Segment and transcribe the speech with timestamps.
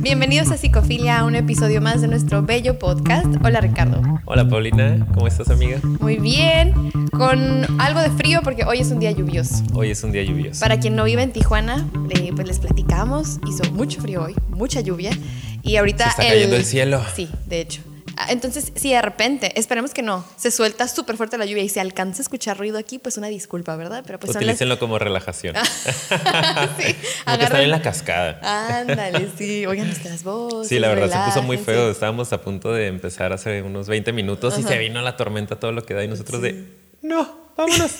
[0.00, 3.26] Bienvenidos a Psicofilia, a un episodio más de nuestro bello podcast.
[3.44, 4.00] Hola Ricardo.
[4.24, 5.78] Hola Paulina, ¿cómo estás amiga?
[6.00, 6.72] Muy bien,
[7.10, 9.62] con algo de frío porque hoy es un día lluvioso.
[9.74, 10.60] Hoy es un día lluvioso.
[10.60, 11.86] Para quien no vive en Tijuana,
[12.34, 15.10] pues les platicamos, hizo mucho frío hoy, mucha lluvia.
[15.62, 16.04] Y ahorita...
[16.04, 17.02] Se está cayendo el cielo.
[17.14, 17.82] Sí, de hecho.
[18.20, 21.70] Ah, entonces, si de repente, esperemos que no, se suelta súper fuerte la lluvia y
[21.70, 24.02] se alcanza a escuchar ruido aquí, pues una disculpa, ¿verdad?
[24.06, 25.56] Pero pues Utilícenlo como relajación.
[25.64, 28.40] sí, Porque en la cascada.
[28.80, 30.68] Ándale, sí, oigan nuestras voces.
[30.68, 31.90] Sí, la verdad se puso muy feo.
[31.90, 35.72] Estábamos a punto de empezar hace unos 20 minutos y se vino la tormenta, todo
[35.72, 36.66] lo que da, y nosotros de,
[37.00, 37.92] no, vámonos.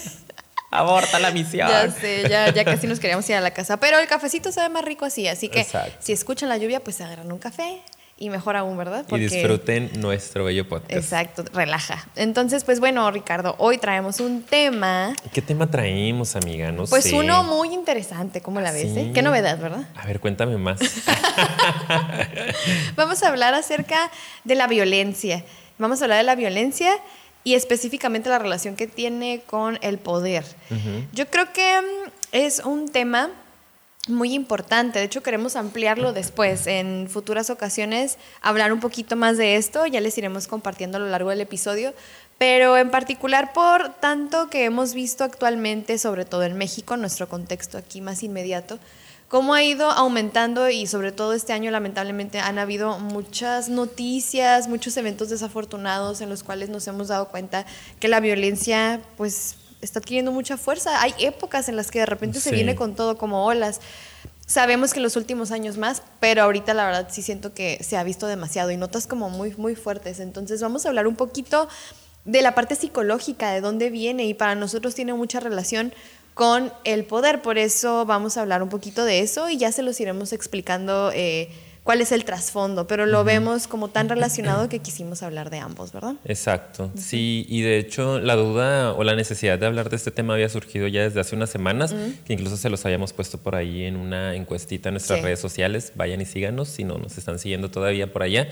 [0.70, 1.66] Aborta la misión.
[1.68, 3.78] Ya sé, ya, ya casi nos queríamos ir a la casa.
[3.78, 5.26] Pero el cafecito sabe más rico así.
[5.28, 5.66] Así que
[5.98, 7.80] si escuchan la lluvia, pues agarran un café,
[8.20, 9.06] y mejor aún, ¿verdad?
[9.10, 10.92] y disfruten nuestro bello podcast.
[10.92, 12.06] Exacto, relaja.
[12.16, 15.14] Entonces, pues bueno, Ricardo, hoy traemos un tema.
[15.32, 16.70] ¿Qué tema traemos, amiga?
[16.70, 18.94] No pues uno muy interesante, ¿cómo la ves?
[18.94, 19.10] Eh?
[19.14, 19.88] Qué novedad, ¿verdad?
[19.96, 20.80] A ver, cuéntame más.
[22.94, 24.10] Vamos a hablar acerca
[24.44, 25.42] de la violencia.
[25.78, 26.92] Vamos a hablar de la violencia
[27.42, 30.44] y específicamente la relación que tiene con el poder.
[31.14, 33.30] Yo creo que mm, es un tema
[34.08, 34.98] muy importante.
[34.98, 39.86] De hecho, queremos ampliarlo después, en futuras ocasiones, hablar un poquito más de esto.
[39.86, 41.92] Ya les iremos compartiendo a lo largo del episodio.
[42.38, 47.76] Pero en particular por tanto que hemos visto actualmente, sobre todo en México, nuestro contexto
[47.76, 48.78] aquí más inmediato,
[49.28, 54.96] cómo ha ido aumentando y sobre todo este año lamentablemente han habido muchas noticias, muchos
[54.96, 57.66] eventos desafortunados en los cuales nos hemos dado cuenta
[58.00, 61.00] que la violencia pues está adquiriendo mucha fuerza.
[61.02, 63.80] Hay épocas en las que de repente se viene con todo como olas.
[64.46, 67.96] Sabemos que en los últimos años más, pero ahorita la verdad sí siento que se
[67.96, 70.18] ha visto demasiado y notas como muy, muy fuertes.
[70.18, 71.68] Entonces vamos a hablar un poquito
[72.24, 75.94] de la parte psicológica, de dónde viene y para nosotros tiene mucha relación
[76.34, 77.42] con el poder.
[77.42, 81.12] Por eso vamos a hablar un poquito de eso y ya se los iremos explicando.
[81.14, 81.48] Eh,
[81.90, 85.90] cuál es el trasfondo, pero lo vemos como tan relacionado que quisimos hablar de ambos,
[85.90, 86.14] ¿verdad?
[86.24, 90.34] Exacto, sí, y de hecho la duda o la necesidad de hablar de este tema
[90.34, 91.92] había surgido ya desde hace unas semanas,
[92.24, 95.90] que incluso se los habíamos puesto por ahí en una encuestita en nuestras redes sociales,
[95.96, 98.48] vayan y síganos si no nos están siguiendo todavía por allá,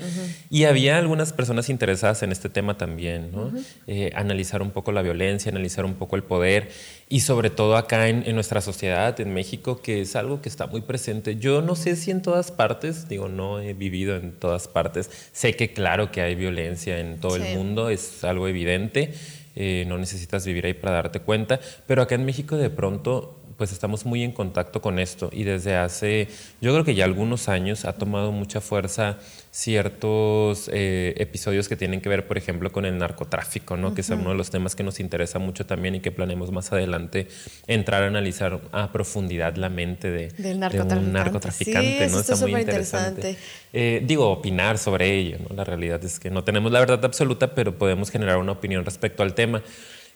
[0.49, 3.53] y había algunas personas interesadas en este tema también, ¿no?
[3.87, 6.71] Eh, analizar un poco la violencia, analizar un poco el poder,
[7.11, 10.67] y sobre todo acá en, en nuestra sociedad, en México, que es algo que está
[10.67, 11.37] muy presente.
[11.37, 15.09] Yo no sé si en todas partes, digo, no he vivido en todas partes.
[15.31, 19.13] Sé que claro que hay violencia en todo el mundo, es algo evidente.
[19.55, 23.73] Eh, no necesitas vivir ahí para darte cuenta, pero acá en México de pronto pues
[23.73, 26.29] estamos muy en contacto con esto y desde hace,
[26.61, 29.17] yo creo que ya algunos años ha tomado mucha fuerza
[29.51, 33.93] ciertos eh, episodios que tienen que ver, por ejemplo, con el narcotráfico, ¿no?
[33.93, 36.71] que es uno de los temas que nos interesa mucho también y que planeamos más
[36.71, 37.27] adelante
[37.67, 42.07] entrar a analizar a profundidad la mente de, un narcotraficante.
[42.07, 42.19] ¿no?
[42.21, 43.35] Está muy interesante.
[43.73, 45.37] Eh, digo, opinar sobre ello.
[45.49, 45.53] ¿no?
[45.53, 49.21] La realidad es que no tenemos la verdad absoluta, pero podemos generar una opinión respecto
[49.21, 49.61] al tema.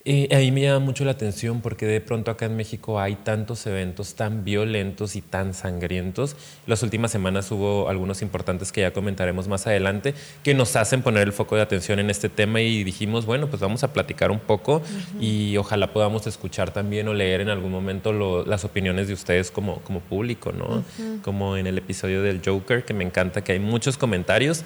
[0.06, 3.16] Eh, a mí me llama mucho la atención porque de pronto acá en México hay
[3.16, 6.36] tantos eventos tan violentos y tan sangrientos.
[6.68, 11.24] Las últimas semanas hubo algunos importantes que ya comentaremos más adelante que nos hacen poner
[11.24, 14.40] el foco de atención en este tema y dijimos, bueno, pues vamos a platicar un
[14.40, 14.82] poco
[15.22, 19.78] y ojalá podamos escuchar también o leer en algún momento las opiniones de ustedes como,
[19.84, 20.84] como público, ¿no?
[21.22, 24.66] Como en el episodio del Joker, que me encanta que hay muchos comentarios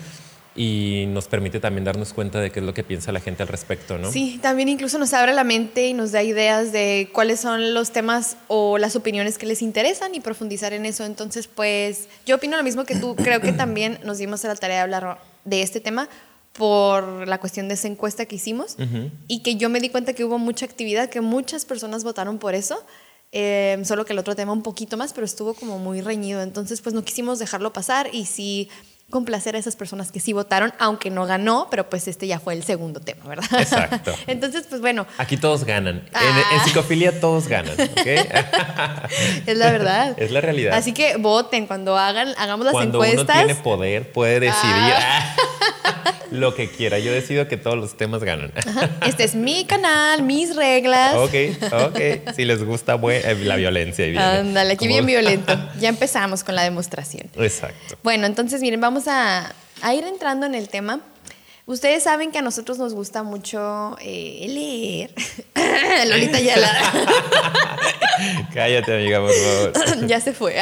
[0.57, 3.47] y nos permite también darnos cuenta de qué es lo que piensa la gente al
[3.47, 4.12] respecto, ¿no?
[4.12, 7.91] Sí, también incluso nos abre la mente y nos da ideas de cuáles son los
[7.91, 11.06] temas o las opiniones que les interesan y profundizar en eso.
[11.06, 13.16] Entonces, pues yo opino lo mismo que tú.
[13.16, 16.09] Creo que también nos dimos a la tarea de hablar de este tema
[16.53, 18.78] por la cuestión de esa encuesta que hicimos
[19.28, 22.56] y que yo me di cuenta que hubo mucha actividad, que muchas personas votaron por
[22.56, 22.84] eso.
[23.31, 26.41] Eh, solo que el otro tema un poquito más, pero estuvo como muy reñido.
[26.41, 28.69] Entonces, pues no quisimos dejarlo pasar y si
[29.09, 32.53] complacer a esas personas que sí votaron, aunque no ganó, pero pues este ya fue
[32.53, 33.47] el segundo tema, ¿verdad?
[33.59, 34.13] Exacto.
[34.28, 35.07] Entonces, pues bueno.
[35.18, 35.97] Aquí todos ganan.
[35.97, 36.63] En, ah.
[36.66, 38.06] psicofilia todos ganan, ¿ok?
[39.46, 40.16] es la verdad.
[40.17, 40.73] Es la realidad.
[40.73, 43.26] Así que voten cuando hagan, hagamos las encuestas.
[43.26, 44.73] Cuando uno tiene poder, puede decidir.
[44.76, 45.35] Ah.
[46.31, 46.99] lo que quiera.
[46.99, 48.52] Yo decido que todos los temas ganan.
[49.05, 51.16] Este es mi canal, mis reglas.
[51.16, 51.34] Ok,
[51.72, 52.34] ok.
[52.35, 54.05] Si les gusta eh, la violencia.
[54.40, 55.53] Ándale, aquí bien violento.
[55.79, 57.29] Ya empezamos con la demostración.
[57.35, 57.97] Exacto.
[58.03, 59.53] Bueno, entonces miren, vamos a,
[59.94, 61.02] ir entrando en el tema.
[61.67, 65.14] Ustedes saben que a nosotros nos gusta mucho eh, leer.
[66.08, 66.72] Lolita ya la...
[68.53, 70.08] Cállate, amiga, por favor.
[70.08, 70.55] ya se fue.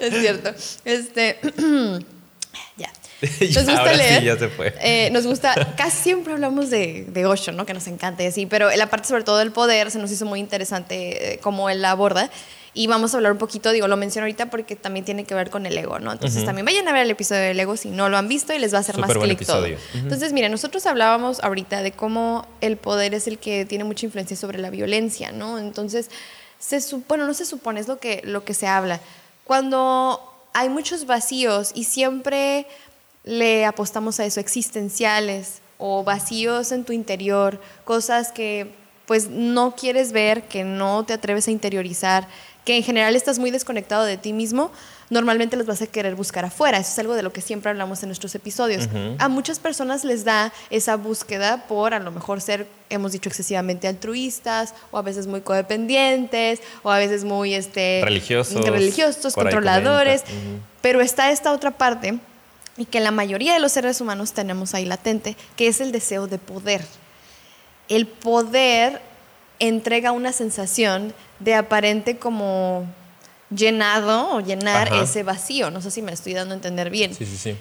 [0.00, 0.54] es cierto.
[0.84, 1.40] Este...
[3.20, 4.22] Nos gusta leer.
[4.22, 4.74] ya se fue.
[4.80, 7.66] Eh, nos gusta, casi siempre hablamos de, de ¿no?
[7.66, 10.24] Que nos encanta y así, pero la parte sobre todo del poder se nos hizo
[10.24, 12.30] muy interesante eh, cómo él la aborda.
[12.72, 15.50] Y vamos a hablar un poquito, digo, lo menciono ahorita porque también tiene que ver
[15.50, 16.12] con el ego, ¿no?
[16.12, 18.58] Entonces también vayan a ver el episodio del ego si no lo han visto y
[18.58, 19.66] les va a hacer más clic todo.
[19.94, 24.36] Entonces, miren, nosotros hablábamos ahorita de cómo el poder es el que tiene mucha influencia
[24.36, 25.58] sobre la violencia, ¿no?
[25.58, 26.10] Entonces,
[26.60, 29.00] se supone, no se supone, es lo que, lo que se habla.
[29.44, 30.20] Cuando
[30.52, 32.66] hay muchos vacíos y siempre
[33.24, 40.12] le apostamos a eso, existenciales o vacíos en tu interior, cosas que pues no quieres
[40.12, 42.28] ver, que no te atreves a interiorizar,
[42.70, 44.70] que en general estás muy desconectado de ti mismo,
[45.08, 46.78] normalmente los vas a querer buscar afuera.
[46.78, 48.88] Eso es algo de lo que siempre hablamos en nuestros episodios.
[49.18, 53.88] A muchas personas les da esa búsqueda por a lo mejor ser, hemos dicho, excesivamente
[53.88, 60.22] altruistas, o a veces muy codependientes, o a veces muy este, religiosos, religiosos controladores.
[60.80, 62.20] Pero está esta otra parte,
[62.76, 66.28] y que la mayoría de los seres humanos tenemos ahí latente, que es el deseo
[66.28, 66.82] de poder
[67.88, 69.02] el poder
[69.60, 72.86] entrega una sensación de aparente como
[73.54, 75.70] llenado o llenar ese vacío.
[75.70, 77.14] No sé si me estoy dando a entender bien.
[77.14, 77.56] Sí, sí, sí.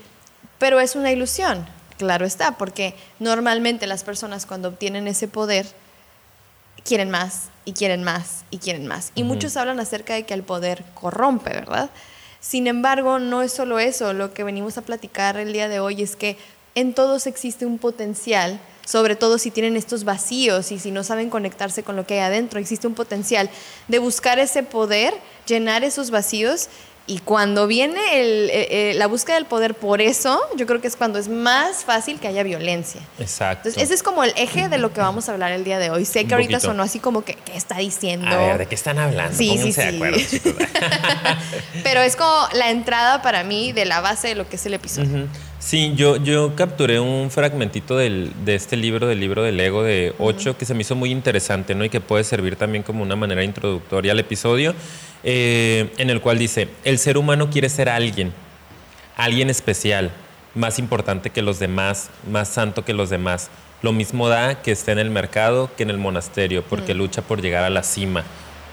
[0.58, 1.66] Pero es una ilusión,
[1.98, 5.68] claro está, porque normalmente las personas cuando obtienen ese poder
[6.84, 9.12] quieren más y quieren más y quieren más.
[9.16, 11.90] Y muchos hablan acerca de que el poder corrompe, ¿verdad?
[12.40, 14.14] Sin embargo, no es solo eso.
[14.14, 16.38] Lo que venimos a platicar el día de hoy es que
[16.76, 18.60] en todos existe un potencial
[18.90, 22.22] sobre todo si tienen estos vacíos y si no saben conectarse con lo que hay
[22.22, 22.60] adentro.
[22.60, 23.48] Existe un potencial
[23.88, 25.14] de buscar ese poder,
[25.46, 26.70] llenar esos vacíos
[27.06, 30.96] y cuando viene eh, eh, la búsqueda del poder por eso, yo creo que es
[30.96, 33.02] cuando es más fácil que haya violencia.
[33.20, 33.68] Exacto.
[33.70, 35.92] Entonces, ese es como el eje de lo que vamos a hablar el día de
[35.92, 36.06] hoy.
[36.06, 38.28] Sé que ahorita sonó así como que, ¿qué está diciendo?
[38.28, 39.38] A ver, ¿de qué están hablando?
[39.38, 39.82] Sí, sí, sí.
[39.82, 40.20] De acuerdo,
[41.84, 44.74] Pero es como la entrada para mí de la base de lo que es el
[44.74, 45.28] episodio.
[45.60, 50.14] Sí, yo, yo capturé un fragmentito del, de este libro, del libro del ego de
[50.18, 51.84] 8, que se me hizo muy interesante, ¿no?
[51.84, 54.74] Y que puede servir también como una manera introductoria al episodio,
[55.26, 58.32] eh, en el cual dice, el ser humano quiere ser alguien,
[59.18, 60.12] alguien especial,
[60.56, 63.50] más importante que los demás, más santo que los demás.
[63.82, 67.42] Lo mismo da que esté en el mercado que en el monasterio, porque lucha por
[67.42, 68.24] llegar a la cima.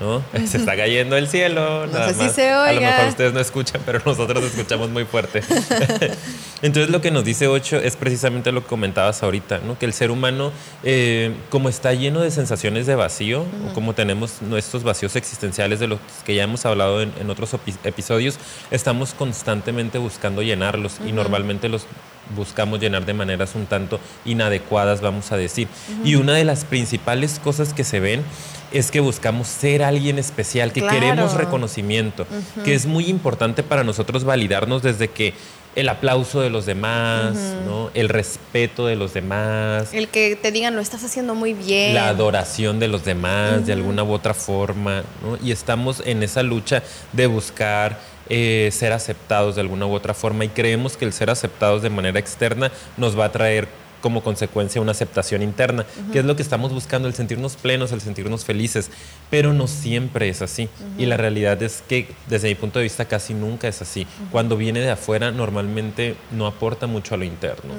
[0.01, 0.23] ¿No?
[0.47, 1.87] Se está cayendo el cielo.
[1.87, 2.69] No sé si se oiga.
[2.69, 5.43] A lo mejor ustedes no escuchan, pero nosotros escuchamos muy fuerte.
[6.63, 9.79] Entonces lo que nos dice Ocho es precisamente lo que comentabas ahorita, ¿no?
[9.79, 10.53] Que el ser humano,
[10.83, 13.45] eh, como está lleno de sensaciones de vacío,
[13.75, 17.55] como tenemos nuestros vacíos existenciales de los que ya hemos hablado en, otros
[17.85, 18.39] episodios,
[18.71, 21.87] estamos constantemente buscando llenarlos y normalmente los
[22.35, 25.69] buscamos llenar de maneras un tanto inadecuadas, vamos a decir.
[26.05, 28.23] Y una de las principales cosas que se ven
[28.73, 32.27] es que buscamos ser alguien especial, que queremos reconocimiento,
[32.65, 35.35] que es muy importante para nosotros validarnos desde que
[35.77, 37.37] el aplauso de los demás,
[37.67, 37.91] ¿no?
[37.93, 39.93] el respeto de los demás.
[39.93, 41.95] El que te digan lo estás haciendo muy bien.
[41.95, 45.05] La adoración de los demás de alguna u otra forma.
[45.23, 45.39] ¿no?
[45.47, 50.47] Y estamos en esa lucha de buscar eh, ser aceptados de alguna u otra forma
[50.47, 53.69] y creemos que el ser aceptados de manera externa nos va a traer
[54.06, 58.00] como consecuencia una aceptación interna, que es lo que estamos buscando, el sentirnos plenos, el
[58.00, 58.88] sentirnos felices,
[59.31, 60.69] pero no siempre es así.
[60.97, 64.06] Y la realidad es que desde mi punto de vista casi nunca es así.
[64.31, 67.75] Cuando viene de afuera normalmente no aporta mucho a lo interno.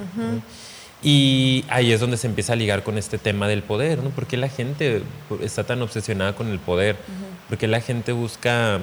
[1.02, 4.10] Y ahí es donde se empieza a ligar con este tema del poder, ¿no?
[4.10, 5.04] ¿Por qué la gente
[5.42, 6.98] está tan obsesionada con el poder?
[7.48, 8.82] ¿Por qué la gente busca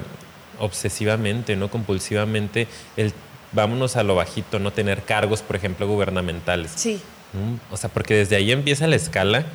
[0.57, 2.67] obsesivamente, no compulsivamente
[2.97, 3.13] el
[3.51, 6.71] vámonos a lo bajito, no tener cargos, por ejemplo, gubernamentales?
[6.75, 6.99] Sí.
[7.71, 9.45] O sea, porque desde ahí empieza la escala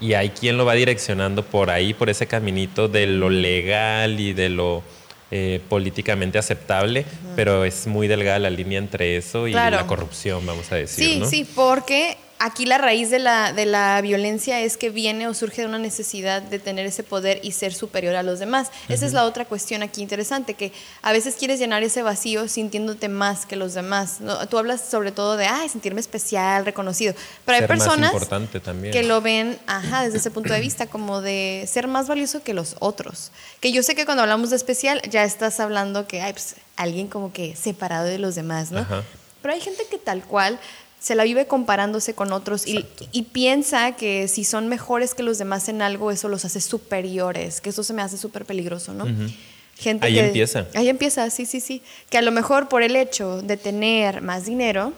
[0.00, 4.32] y hay quien lo va direccionando por ahí, por ese caminito de lo legal y
[4.32, 4.82] de lo
[5.30, 10.70] eh, políticamente aceptable, pero es muy delgada la línea entre eso y la corrupción, vamos
[10.70, 11.04] a decir.
[11.04, 15.34] Sí, sí, porque aquí la raíz de la, de la violencia es que viene o
[15.34, 18.70] surge de una necesidad de tener ese poder y ser superior a los demás.
[18.88, 23.08] Esa es la otra cuestión aquí interesante, que a veces quieres llenar ese vacío sintiéndote
[23.08, 24.18] más que los demás.
[24.50, 27.14] Tú hablas sobre todo de, ay, sentirme especial, reconocido,
[27.44, 28.12] pero hay personas
[28.92, 32.54] que lo ven, ajá, desde ese punto de vista, como de ser más valioso que
[32.54, 33.30] los otros.
[33.60, 37.08] Que yo sé que cuando hablamos de especial ya estás hablando que hay pues, alguien
[37.08, 38.86] como que separado de los demás, ¿no?
[39.42, 40.58] Pero hay gente que tal cual
[41.00, 42.82] se la vive comparándose con otros y,
[43.32, 47.70] piensa que si son mejores que los demás en algo, eso los hace superiores, que
[47.70, 49.06] eso se me hace súper peligroso, ¿no?
[49.78, 50.66] Gente ahí empieza.
[50.74, 51.82] Ahí empieza, sí, sí, sí.
[52.08, 54.94] Que a lo mejor por el hecho de tener más dinero,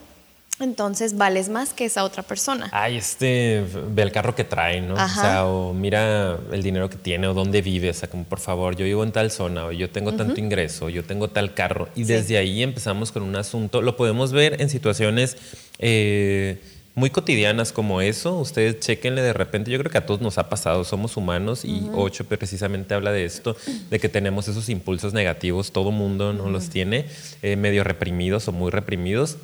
[0.60, 2.68] entonces vales más que esa otra persona.
[2.72, 4.94] Ay, este, ve el carro que trae, ¿no?
[4.94, 8.40] O sea, o mira el dinero que tiene o dónde vive, o sea, como por
[8.40, 11.88] favor, yo vivo en tal zona, o yo tengo tanto ingreso, yo tengo tal carro.
[11.94, 15.36] Y desde ahí empezamos con un asunto, lo podemos ver en situaciones...
[15.78, 16.60] Eh,
[16.98, 20.48] muy cotidianas como eso, ustedes chequenle de repente, yo creo que a todos nos ha
[20.48, 23.56] pasado, somos humanos y Ocho precisamente habla de esto,
[23.88, 27.06] de que tenemos esos impulsos negativos, todo mundo no los tiene,
[27.42, 29.36] eh, medio reprimidos o muy reprimidos,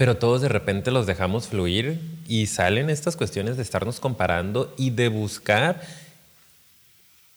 [0.00, 4.88] pero todos de repente los dejamos fluir y salen estas cuestiones de estarnos comparando y
[4.88, 5.82] de buscar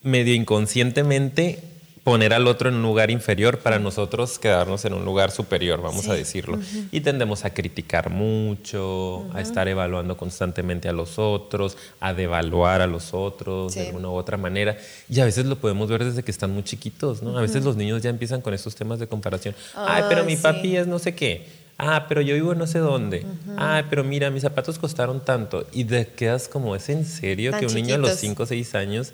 [0.01, 1.61] medio inconscientemente
[2.05, 6.07] poner al otro en un lugar inferior para nosotros quedarnos en un lugar superior, vamos
[6.07, 6.57] a decirlo.
[6.89, 12.87] Y tendemos a criticar mucho, a estar evaluando constantemente a los otros, a devaluar a
[12.87, 14.77] los otros de alguna u otra manera.
[15.09, 17.37] Y a veces lo podemos ver desde que están muy chiquitos, ¿no?
[17.37, 19.53] A veces los niños ya empiezan con estos temas de comparación.
[19.75, 21.62] Ay, pero mi papi es no sé qué.
[21.77, 23.25] Ah, pero yo vivo no sé dónde.
[23.57, 25.67] Ah, pero mira, mis zapatos costaron tanto.
[25.71, 28.75] Y te quedas como, ¿es en serio que un niño a los 5 o 6
[28.75, 29.13] años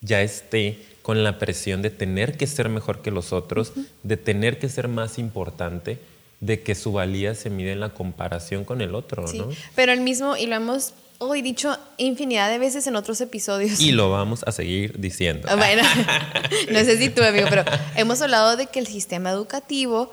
[0.00, 4.58] ya esté con la presión de tener que ser mejor que los otros, de tener
[4.58, 5.98] que ser más importante,
[6.40, 9.42] de que su valía se mide en la comparación con el otro, sí,
[9.74, 13.78] Pero el mismo, y lo hemos hoy dicho infinidad de veces en otros episodios.
[13.78, 15.48] Y lo vamos a seguir diciendo.
[15.54, 15.82] Bueno,
[16.70, 17.64] no sé si tú, amigo, pero
[17.94, 20.10] hemos hablado de que el sistema educativo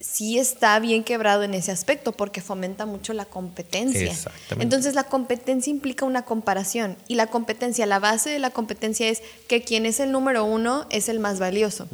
[0.00, 4.14] sí está bien quebrado en ese aspecto porque fomenta mucho la competencia.
[4.58, 9.22] Entonces la competencia implica una comparación y la competencia, la base de la competencia es
[9.48, 11.88] que quien es el número uno es el más valioso.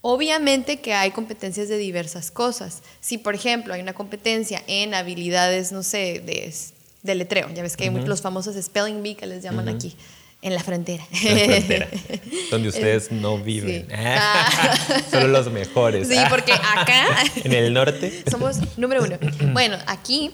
[0.00, 2.82] Obviamente que hay competencias de diversas cosas.
[3.00, 6.54] Si, por ejemplo, hay una competencia en habilidades, no sé, de,
[7.02, 9.96] de letreo, ya ves que hay los famosos spelling bee que les llaman aquí.
[10.40, 11.04] En la frontera.
[11.24, 11.88] En la frontera.
[12.50, 13.88] donde ustedes no viven.
[13.92, 14.74] Ah.
[15.10, 16.08] Solo los mejores.
[16.08, 17.06] Sí, porque acá.
[17.44, 18.22] en el norte.
[18.30, 19.18] Somos número uno.
[19.52, 20.30] Bueno, aquí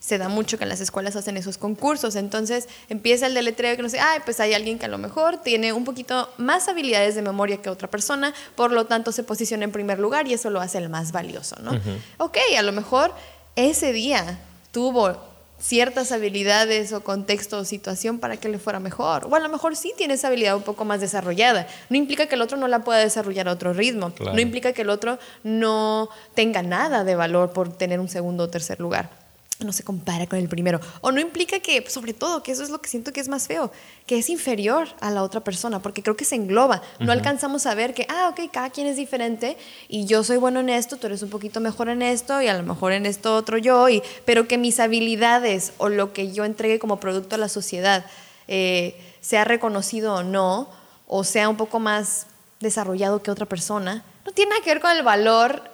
[0.00, 2.16] se da mucho que en las escuelas hacen esos concursos.
[2.16, 5.38] Entonces empieza el deletreo que no sé, ay, pues hay alguien que a lo mejor
[5.38, 9.64] tiene un poquito más habilidades de memoria que otra persona, por lo tanto se posiciona
[9.64, 11.80] en primer lugar y eso lo hace el más valioso, ¿no?
[12.18, 13.14] Ok, a lo mejor
[13.56, 14.40] ese día
[14.72, 15.33] tuvo
[15.64, 19.26] ciertas habilidades o contexto o situación para que le fuera mejor.
[19.30, 21.66] O a lo mejor sí tiene esa habilidad un poco más desarrollada.
[21.88, 24.12] No implica que el otro no la pueda desarrollar a otro ritmo.
[24.20, 28.48] No implica que el otro no tenga nada de valor por tener un segundo o
[28.48, 29.23] tercer lugar
[29.64, 30.80] no se compara con el primero.
[31.00, 33.46] O no implica que, sobre todo, que eso es lo que siento que es más
[33.46, 33.72] feo,
[34.06, 36.82] que es inferior a la otra persona, porque creo que se engloba.
[37.00, 39.56] No alcanzamos a ver que, ah, ok, cada quien es diferente
[39.88, 42.54] y yo soy bueno en esto, tú eres un poquito mejor en esto y a
[42.54, 46.44] lo mejor en esto otro yo, y, pero que mis habilidades o lo que yo
[46.44, 48.06] entregue como producto a la sociedad
[48.48, 50.68] eh, sea reconocido o no,
[51.06, 52.26] o sea un poco más
[52.60, 55.73] desarrollado que otra persona, no tiene nada que ver con el valor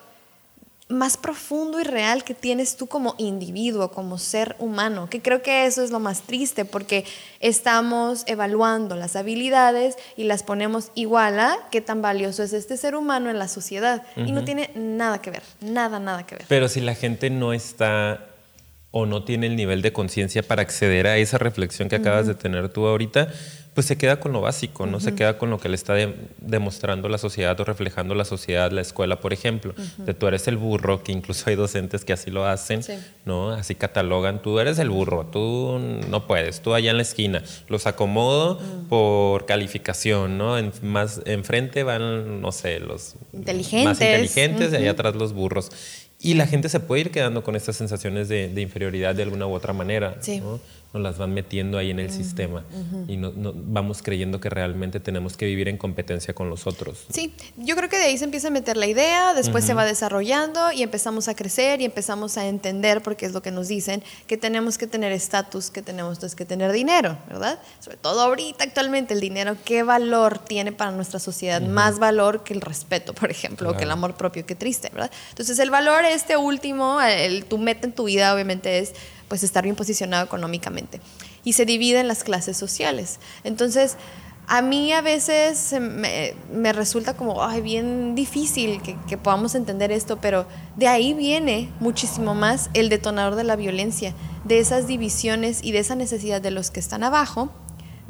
[0.91, 5.67] más profundo y real que tienes tú como individuo, como ser humano, que creo que
[5.67, 7.05] eso es lo más triste porque
[7.39, 12.95] estamos evaluando las habilidades y las ponemos igual a qué tan valioso es este ser
[12.95, 14.03] humano en la sociedad.
[14.17, 16.45] Y no tiene nada que ver, nada, nada que ver.
[16.49, 18.27] Pero si la gente no está
[18.91, 22.35] o no tiene el nivel de conciencia para acceder a esa reflexión que acabas de
[22.35, 23.29] tener tú ahorita,
[23.75, 24.99] pues se queda con lo básico, ¿no?
[24.99, 25.95] Se queda con lo que le está
[26.39, 29.75] demostrando la sociedad o reflejando la sociedad, la escuela, por ejemplo.
[29.99, 32.83] De tú eres el burro, que incluso hay docentes que así lo hacen,
[33.25, 33.51] ¿no?
[33.53, 37.45] Así catalogan, tú eres el burro, tú no puedes, tú allá en la esquina.
[37.69, 40.59] Los acomodo por calificación, ¿no?
[40.59, 43.85] En, más enfrente van, no sé, los inteligentes.
[43.85, 45.71] más inteligentes y allá atrás los burros.
[46.23, 49.55] Y la gente se puede ir quedando con estas sensaciones de, inferioridad de alguna u
[49.55, 50.17] otra manera.
[50.43, 50.61] ¿no?
[50.93, 52.65] Nos las van metiendo ahí en el sistema
[53.07, 57.05] y no, vamos creyendo que realmente tenemos que vivir en competencia con los otros.
[57.11, 59.85] Sí, yo creo que de ahí se empieza a meter la idea, después se va
[59.85, 64.03] desarrollando y empezamos a crecer y empezamos a entender, porque es lo que nos dicen,
[64.27, 67.61] que tenemos que tener estatus, que tenemos que tener dinero, ¿verdad?
[67.79, 71.63] Sobre todo ahorita actualmente el dinero, ¿qué valor tiene para nuestra sociedad?
[71.63, 75.11] Más valor que el respeto, por ejemplo, o que el amor propio, qué triste, ¿verdad?
[75.31, 78.95] Entonces el valor este último, el, tu meta en tu vida obviamente es
[79.31, 81.01] pues estar bien posicionado económicamente.
[81.45, 83.21] Y se divide en las clases sociales.
[83.45, 83.97] Entonces,
[84.49, 90.21] a mí a veces me, resulta como ay, bien difícil que, que, podamos entender esto,
[90.21, 90.47] pero
[90.77, 95.79] de ahí viene muchísimo más el detonador de la violencia, de esas divisiones y de
[95.79, 97.51] esa necesidad de los que están abajo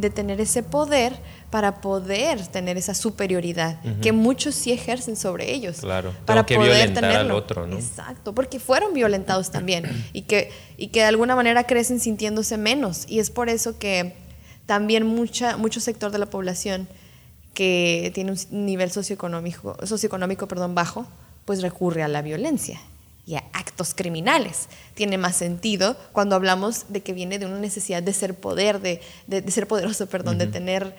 [0.00, 1.14] de tener ese poder
[1.50, 5.80] para poder tener esa superioridad que muchos sí ejercen sobre ellos.
[5.80, 7.76] Claro, para que poder violentar al otro, ¿no?
[7.76, 13.04] Exacto, porque fueron violentados también y que, y que de alguna manera crecen sintiéndose menos.
[13.08, 14.14] Y es por eso que
[14.66, 16.88] también mucha, mucho sector de la población
[17.54, 21.06] que tiene un nivel socioeconómico, socioeconómico perdón, bajo,
[21.44, 22.80] pues recurre a la violencia
[23.30, 24.68] y a actos criminales.
[24.94, 29.00] Tiene más sentido cuando hablamos de que viene de una necesidad de ser poder, de,
[29.28, 30.96] de, ser poderoso, perdón, de tener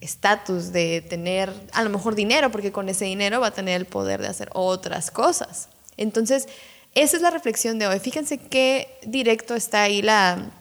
[0.00, 3.86] estatus, de tener a lo mejor dinero, porque con ese dinero va a tener el
[3.86, 5.68] poder de hacer otras cosas.
[5.96, 6.46] Entonces,
[6.94, 7.98] esa es la reflexión de hoy.
[7.98, 10.52] Fíjense qué directo está ahí la,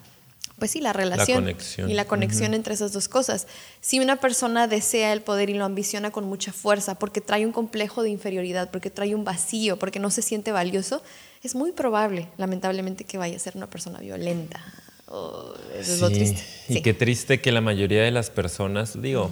[0.60, 3.48] pues sí, la relación y la conexión entre esas dos cosas.
[3.82, 7.52] Si una persona desea el poder y lo ambiciona con mucha fuerza porque trae un
[7.52, 11.02] complejo de inferioridad, porque trae un vacío, porque no se siente valioso,
[11.44, 14.64] es muy probable, lamentablemente, que vaya a ser una persona violenta.
[15.08, 16.44] Oh, eso es lo triste.
[16.70, 19.30] Y qué triste que la mayoría de las personas, digo,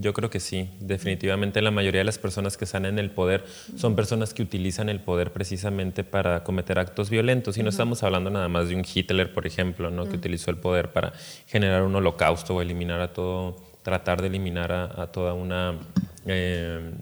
[0.00, 3.44] yo creo que sí, definitivamente la mayoría de las personas que están en el poder
[3.76, 7.58] son personas que utilizan el poder precisamente para cometer actos violentos.
[7.58, 10.08] Y no estamos hablando nada más de un Hitler, por ejemplo, ¿no?
[10.08, 11.12] que utilizó el poder para
[11.46, 15.78] generar un holocausto o eliminar a todo, tratar de eliminar a, toda una
[16.24, 16.92] eh,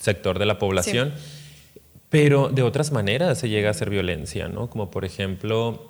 [0.00, 1.12] sector de la población.
[2.10, 4.70] Pero de otras maneras se llega a hacer violencia, ¿no?
[4.70, 5.87] Como por ejemplo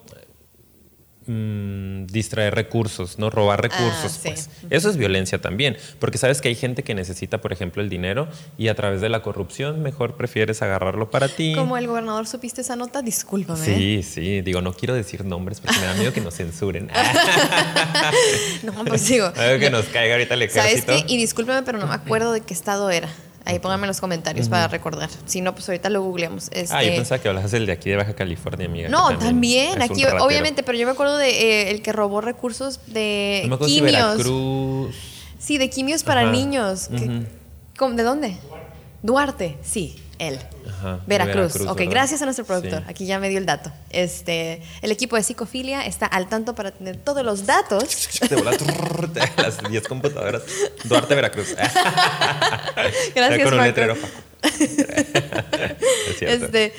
[1.31, 3.29] Mm, distraer recursos, ¿no?
[3.29, 4.17] Robar recursos.
[4.17, 4.49] Ah, pues.
[4.71, 8.29] Eso es violencia también, porque sabes que hay gente que necesita, por ejemplo, el dinero
[8.57, 11.53] y a través de la corrupción mejor prefieres agarrarlo para ti.
[11.55, 13.63] Como el gobernador supiste esa nota, discúlpame.
[13.63, 16.91] Sí, sí, digo, no quiero decir nombres porque me da miedo que nos censuren.
[18.63, 19.31] no, pues digo.
[19.35, 20.87] que nos caiga ahorita el ejército.
[20.87, 21.13] ¿Sabes qué?
[21.13, 23.11] Y discúlpame, pero no me acuerdo de qué estado era.
[23.49, 25.09] Ahí pónganme en los comentarios para recordar.
[25.25, 26.51] Si no, pues ahorita lo googleamos.
[26.53, 26.75] Este...
[26.75, 28.91] Ah, yo pensaba que hablas del de aquí de Baja California, amiga.
[28.91, 33.41] No, también, aquí, obviamente, pero yo me acuerdo de eh, el que robó recursos de
[33.45, 33.91] no me acuerdo quimios.
[33.91, 34.97] Si Veracruz.
[35.39, 36.91] Sí, de quimios para niños.
[36.91, 38.37] ¿De dónde?
[39.03, 40.39] Duarte, sí él.
[41.07, 41.57] Veracruz.
[41.67, 42.83] Ok, gracias a nuestro productor.
[42.87, 43.73] Aquí ya me dio el dato.
[43.91, 48.21] Este, el equipo de psicofilia está al tanto para tener todos los datos.
[49.37, 50.43] las 10 computadoras.
[50.85, 51.55] Duarte, Veracruz.
[53.15, 53.97] gracias, Con un letrero.
[56.21, 56.73] este,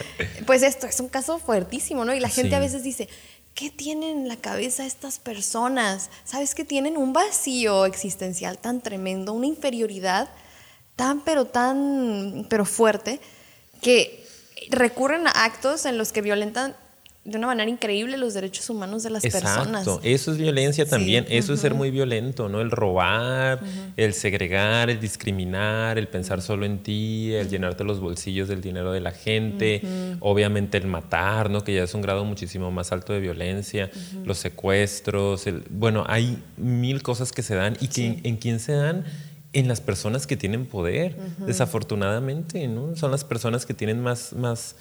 [0.45, 2.13] pues esto es un caso fuertísimo, ¿no?
[2.13, 3.09] Y la gente a veces dice,
[3.53, 6.09] ¿qué tienen en la cabeza estas personas?
[6.23, 10.29] ¿Sabes que tienen un vacío existencial tan tremendo, una inferioridad?
[10.99, 13.21] Tan, pero tan, pero fuerte,
[13.81, 14.25] que
[14.69, 16.75] recurren a actos en los que violentan
[17.23, 19.87] de una manera increíble los derechos humanos de las personas.
[20.03, 22.59] Eso es violencia también, eso es ser muy violento, ¿no?
[22.59, 23.61] El robar,
[23.95, 28.91] el segregar, el discriminar, el pensar solo en ti, el llenarte los bolsillos del dinero
[28.91, 29.81] de la gente,
[30.19, 31.63] obviamente el matar, ¿no?
[31.63, 33.89] Que ya es un grado muchísimo más alto de violencia,
[34.25, 38.73] los secuestros, el, bueno, hay mil cosas que se dan y que en quién se
[38.73, 39.05] dan
[39.51, 42.95] en las personas que tienen poder, desafortunadamente, ¿no?
[42.95, 44.75] Son las personas que tienen más, más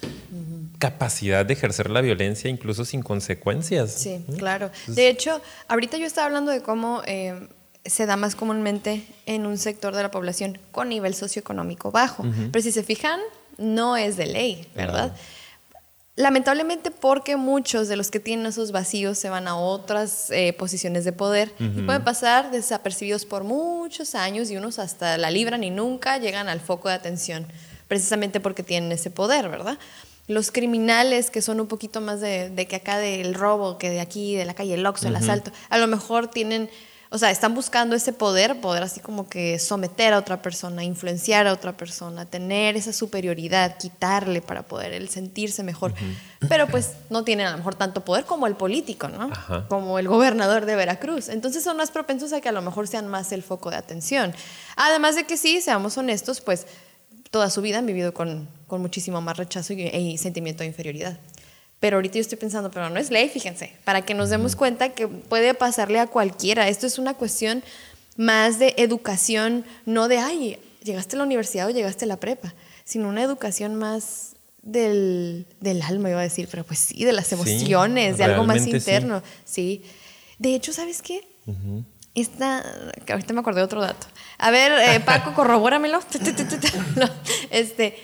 [0.77, 3.91] capacidad de ejercer la violencia incluso sin consecuencias.
[3.91, 4.69] Sí, claro.
[4.87, 7.47] de hecho, ahorita yo estaba hablando de cómo eh,
[7.83, 12.23] se da más comúnmente en un sector de la población con nivel socioeconómico bajo.
[12.51, 13.19] Pero si se fijan,
[13.57, 15.15] no es de ley, ¿verdad?
[16.19, 21.05] Lamentablemente porque muchos de los que tienen esos vacíos se van a otras eh, posiciones
[21.05, 25.69] de poder y pueden pasar desapercibidos por muchos años y unos hasta la libran y
[25.69, 27.47] nunca llegan al foco de atención,
[27.87, 29.77] precisamente porque tienen ese poder, ¿verdad?
[30.27, 34.35] Los criminales que son un poquito más de, que acá del robo, que de aquí,
[34.35, 36.69] de la calle el Oxxo, el asalto, a lo mejor tienen
[37.11, 41.47] o sea, están buscando ese poder, poder así como que someter a otra persona, influenciar
[41.47, 45.95] a otra persona, tener esa superioridad, quitarle para poder él sentirse mejor.
[46.47, 49.31] Pero pues no tienen a lo mejor tanto poder como el político, ¿no?
[49.69, 51.29] Como el gobernador de Veracruz.
[51.29, 54.31] Entonces son más propensos a que a lo mejor sean más el foco de atención.
[54.75, 56.67] Además de que sí, seamos honestos, pues
[57.31, 61.17] toda su vida han vivido con, con muchísimo más rechazo y, y sentimiento de inferioridad.
[61.79, 64.89] Pero ahorita yo estoy pensando, pero no es ley, fíjense, para que nos demos cuenta
[64.89, 66.67] que puede pasarle a cualquiera.
[66.67, 67.63] Esto es una cuestión
[68.17, 72.53] más de educación, no de, ay, llegaste a la universidad o llegaste a la prepa,
[72.83, 77.31] sino una educación más del, del alma, iba a decir, pero pues sí, de las
[77.31, 79.23] emociones, de algo más interno.
[79.45, 79.83] Sí.
[80.37, 81.27] De hecho, ¿sabes qué?
[82.15, 82.63] Esta,
[83.09, 84.07] ahorita me acordé de otro dato.
[84.37, 85.99] A ver, eh, Paco, corrobóramelo.
[87.51, 87.97] este,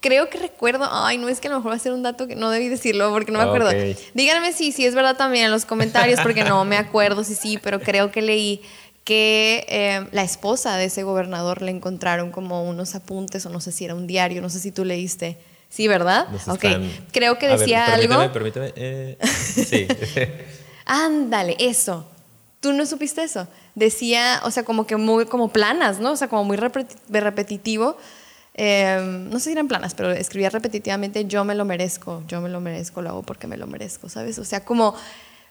[0.00, 2.26] creo que recuerdo, ay, no es que a lo mejor va a ser un dato
[2.26, 3.70] que no debí decirlo porque no me acuerdo.
[4.14, 7.58] Díganme si, si es verdad también en los comentarios porque no me acuerdo si sí,
[7.62, 8.62] pero creo que leí
[9.04, 13.72] que eh, la esposa de ese gobernador le encontraron como unos apuntes o no sé
[13.72, 15.38] si era un diario, no sé si tú leíste.
[15.70, 16.28] Sí, ¿verdad?
[16.46, 16.64] ok.
[17.12, 18.32] Creo que decía algo.
[18.32, 19.86] Permíteme, eh, sí.
[20.84, 22.06] Ándale, eso.
[22.60, 23.46] ¿Tú no supiste eso?
[23.74, 26.12] Decía, o sea, como que muy como planas, ¿no?
[26.12, 27.96] O sea, como muy repetitivo
[28.60, 32.48] Em, no sé si eran planas, pero escribía repetitivamente, yo me lo merezco, yo me
[32.48, 34.36] lo merezco, lo hago porque me lo merezco, ¿sabes?
[34.40, 34.96] O sea, como,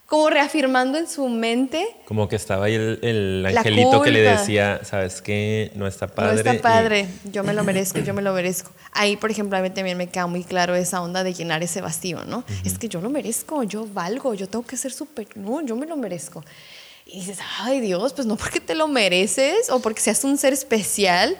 [0.07, 1.87] como reafirmando en su mente.
[2.03, 5.71] Como que estaba ahí el, angelito que le decía, ¿sabes qué?
[5.75, 6.43] No está padre.
[6.43, 8.71] No está padre, yo me lo merezco, yo me lo merezco.
[8.91, 11.79] Ahí, por ejemplo, a mí también me queda muy claro esa onda de llenar ese
[11.79, 12.43] vacío, ¿no?
[12.65, 15.85] Es que yo lo merezco, yo valgo, yo tengo que ser súper, no, yo me
[15.85, 16.43] lo merezco.
[17.05, 20.51] Y dices, ay Dios, pues no porque te lo mereces o porque seas un ser
[20.51, 21.37] especial,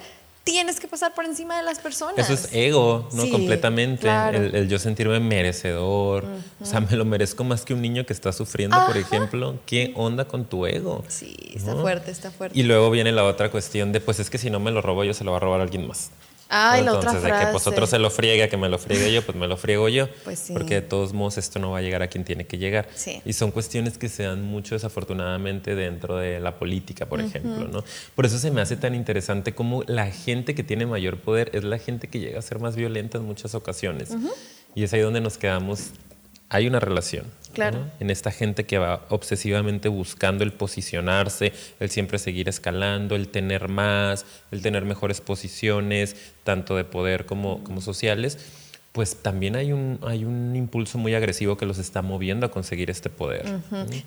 [0.51, 2.17] tienes que pasar por encima de las personas.
[2.17, 3.29] Eso es ego, ¿no?
[3.29, 4.07] Completamente.
[4.07, 6.25] El, yo sentirme merecedor.
[6.61, 9.59] O sea, me lo merezco más que un niño que está sufriendo, por ejemplo.
[9.65, 11.03] ¿Qué onda con tu ego?
[11.07, 12.57] Sí, está fuerte, está fuerte.
[12.57, 15.03] Y luego viene la otra cuestión de, pues es que si no me lo robo
[15.03, 16.11] yo, se lo va a robar alguien más.
[16.49, 17.27] Ay, la otra frase.
[17.27, 19.57] de que pues otro se lo friegue, que me lo friegue yo, pues me lo
[19.57, 20.07] friego yo.
[20.23, 20.53] Pues sí.
[20.53, 22.87] Porque de todos modos esto no va a llegar a quien tiene que llegar.
[22.95, 23.21] Sí.
[23.25, 27.83] Y son cuestiones que se dan mucho desafortunadamente dentro de la política, por ejemplo, ¿no?
[28.15, 31.63] Por eso se me hace tan interesante cómo la gente que tiene mayor poder es
[31.63, 34.09] la gente que llega a ser más violenta en muchas ocasiones.
[34.75, 35.91] Y es ahí donde nos quedamos
[36.49, 37.25] hay una relación.
[37.53, 37.89] Claro.
[37.99, 43.67] En esta gente que va obsesivamente buscando el posicionarse, el siempre seguir escalando, el tener
[43.67, 48.37] más, el tener mejores posiciones, tanto de poder como, como sociales,
[48.91, 52.89] pues también hay un, hay un impulso muy agresivo que los está moviendo a conseguir
[52.89, 53.45] este poder.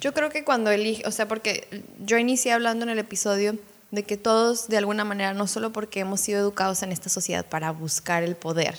[0.00, 1.66] Yo creo que cuando elige, o sea, porque
[2.00, 3.56] yo inicié hablando en el episodio
[3.90, 7.44] de que todos de alguna manera, no solo porque hemos sido educados en esta sociedad
[7.44, 8.76] para buscar el poder,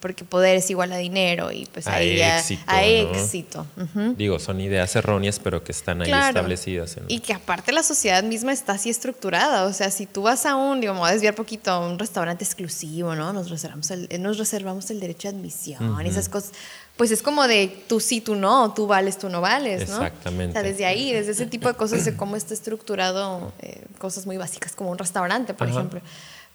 [0.00, 3.66] porque poder es igual a dinero y pues ahí éxito, a éxito.
[4.16, 6.96] Digo, son ideas erróneas, pero que están ahí establecidas.
[7.06, 10.56] Y que aparte la sociedad misma está así estructurada, o sea, si tú vas a
[10.56, 13.32] un, digo, me voy a desviar poquito, a un restaurante exclusivo, ¿no?
[13.32, 16.52] Nos reservamos el, nos reservamos el derecho de admisión y esas cosas
[16.98, 19.94] pues es como de tú sí, tú no, tú vales, tú no vales, ¿no?
[19.94, 20.50] Exactamente.
[20.50, 24.26] O sea, desde ahí, desde ese tipo de cosas, de cómo está estructurado, eh, cosas
[24.26, 26.00] muy básicas como un restaurante, por ejemplo.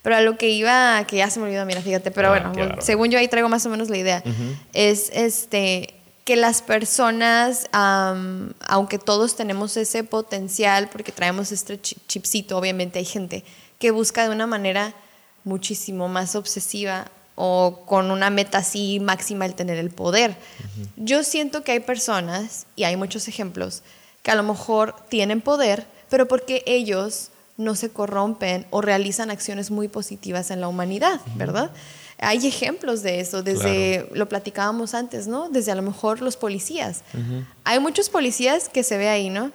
[0.02, 2.76] Pero a lo que iba, que ya se me olvidó, mira, fíjate, pero ah, bueno,
[2.80, 4.22] según yo ahí traigo más o menos la idea,
[4.74, 5.94] es este
[6.26, 13.44] que las personas, aunque todos tenemos ese potencial, porque traemos este chipcito, obviamente hay gente
[13.78, 14.94] que busca de una manera
[15.42, 20.36] muchísimo más obsesiva o con una meta así máxima el tener el poder.
[20.96, 23.82] Yo siento que hay personas, y hay muchos ejemplos,
[24.22, 29.70] que a lo mejor tienen poder, pero porque ellos no se corrompen o realizan acciones
[29.70, 31.70] muy positivas en la humanidad, ¿verdad?
[32.18, 35.48] Hay ejemplos de eso, desde, lo platicábamos antes, ¿no?
[35.50, 37.02] Desde a lo mejor los policías.
[37.64, 39.50] Hay muchos policías que se ve ahí, ¿no?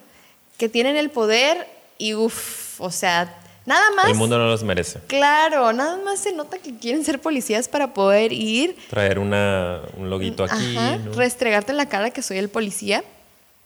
[0.57, 3.33] Que tienen el poder y, uff, o sea,
[3.65, 4.07] Nada más.
[4.09, 4.99] El mundo no los merece.
[5.07, 8.77] Claro, nada más se nota que quieren ser policías para poder ir.
[8.89, 10.77] Traer una, un loguito aquí.
[11.15, 13.03] Restregarte en la cara que soy el policía.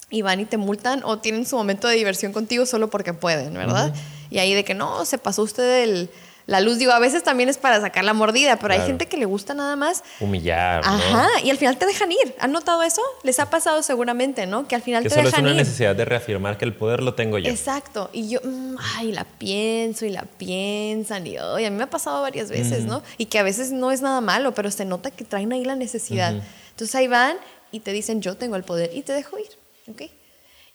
[0.10, 3.54] Y van y te multan o tienen su momento de diversión contigo solo porque pueden,
[3.54, 3.94] ¿verdad?
[4.30, 6.10] Y ahí de que no, se pasó usted el
[6.46, 9.18] la luz, digo, a veces también es para sacar la mordida, pero hay gente que
[9.18, 10.04] le gusta nada más.
[10.20, 10.82] Humillar.
[10.84, 12.36] Ajá, y al final te dejan ir.
[12.40, 13.02] ¿Han notado eso?
[13.24, 14.68] Les ha pasado seguramente, ¿no?
[14.68, 15.34] Que al final te dejan ir.
[15.34, 17.50] es una necesidad de reafirmar que el poder lo tengo yo.
[17.50, 18.10] Exacto.
[18.12, 21.26] Y yo, mm, ay, la pienso y la piensan.
[21.28, 23.04] Y, a mí me ha pasado varias veces, ¿no?
[23.18, 25.76] Y que a veces no es nada malo, pero se nota que traen ahí la
[25.76, 26.34] necesidad.
[26.72, 27.38] Entonces ahí van
[27.72, 29.50] y te dicen, yo tengo el poder y te dejo ir.
[29.88, 30.04] ¿Ok?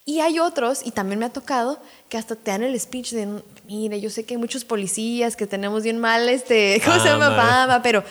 [0.09, 3.29] Y hay otros, y también me ha tocado, que hasta te dan el speech de,
[3.67, 7.37] mire, yo sé que hay muchos policías que tenemos bien mal, este, ¿cómo se llama?
[7.37, 8.03] Fama, pero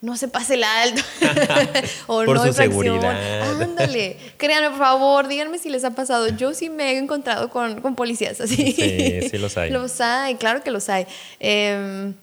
[0.00, 1.02] no se pase el alto.
[2.06, 3.60] o por no su seguridad.
[3.60, 4.16] Ándale.
[4.38, 6.26] Créanme, por favor, díganme si les ha pasado.
[6.28, 8.72] Yo sí me he encontrado con, con policías así.
[8.72, 9.68] Sí, sí los hay.
[9.72, 11.06] Los hay, claro que los hay.
[11.38, 12.14] Em,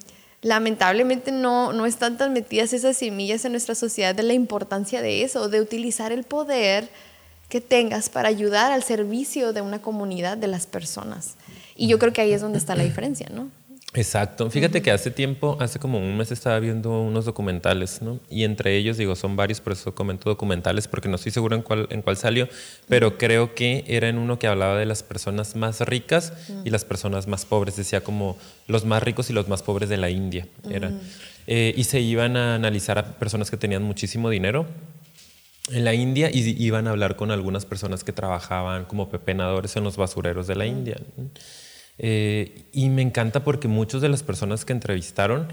[0.42, 5.22] lamentablemente no, no están tan metidas esas semillas en nuestra sociedad de la importancia de
[5.22, 6.90] eso, de utilizar el poder
[7.50, 11.36] que tengas para ayudar al servicio de una comunidad de las personas.
[11.76, 13.50] Y yo creo que ahí es donde está la diferencia, ¿no?
[13.96, 14.52] Exacto.
[14.52, 18.20] Fíjate que hace tiempo, hace como un mes estaba viendo unos documentales, ¿no?
[18.30, 21.64] Y entre ellos, digo, son varios, por eso comento documentales, porque no estoy seguro en
[21.64, 22.48] cuál, en cuál salió,
[22.88, 26.34] pero creo que era en uno que hablaba de las personas más ricas
[26.64, 27.78] y las personas más pobres.
[27.78, 30.48] Decía como los más ricos y los más pobres de la India.
[30.70, 31.00] Eran.
[31.48, 34.68] Eh, y se iban a analizar a personas que tenían muchísimo dinero
[35.72, 39.84] en la India y iban a hablar con algunas personas que trabajaban como pepenadores en
[39.84, 40.98] los basureros de la India.
[41.98, 45.48] Eh, y me encanta porque muchas de las personas que entrevistaron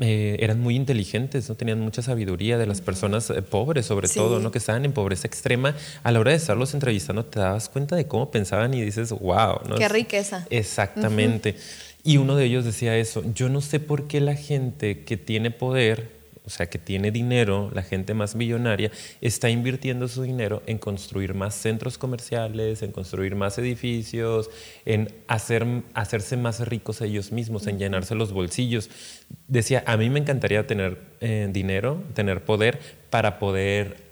[0.00, 1.54] eh, eran muy inteligentes, ¿no?
[1.54, 4.50] tenían mucha sabiduría de las personas eh, pobres, sobre todo, ¿no?
[4.50, 5.76] que estaban en pobreza extrema.
[6.02, 9.60] A la hora de estarlos entrevistando, te dabas cuenta de cómo pensaban y dices, wow.
[9.68, 9.76] ¿no?
[9.76, 10.46] Qué riqueza.
[10.50, 11.56] Exactamente.
[12.02, 15.50] Y uno de ellos decía eso, yo no sé por qué la gente que tiene
[15.50, 16.13] poder
[16.46, 18.90] o sea, que tiene dinero, la gente más millonaria,
[19.22, 24.50] está invirtiendo su dinero en construir más centros comerciales, en construir más edificios,
[24.84, 28.90] en hacer, hacerse más ricos ellos mismos, en llenarse los bolsillos.
[29.48, 32.78] Decía, a mí me encantaría tener eh, dinero, tener poder
[33.08, 34.03] para poder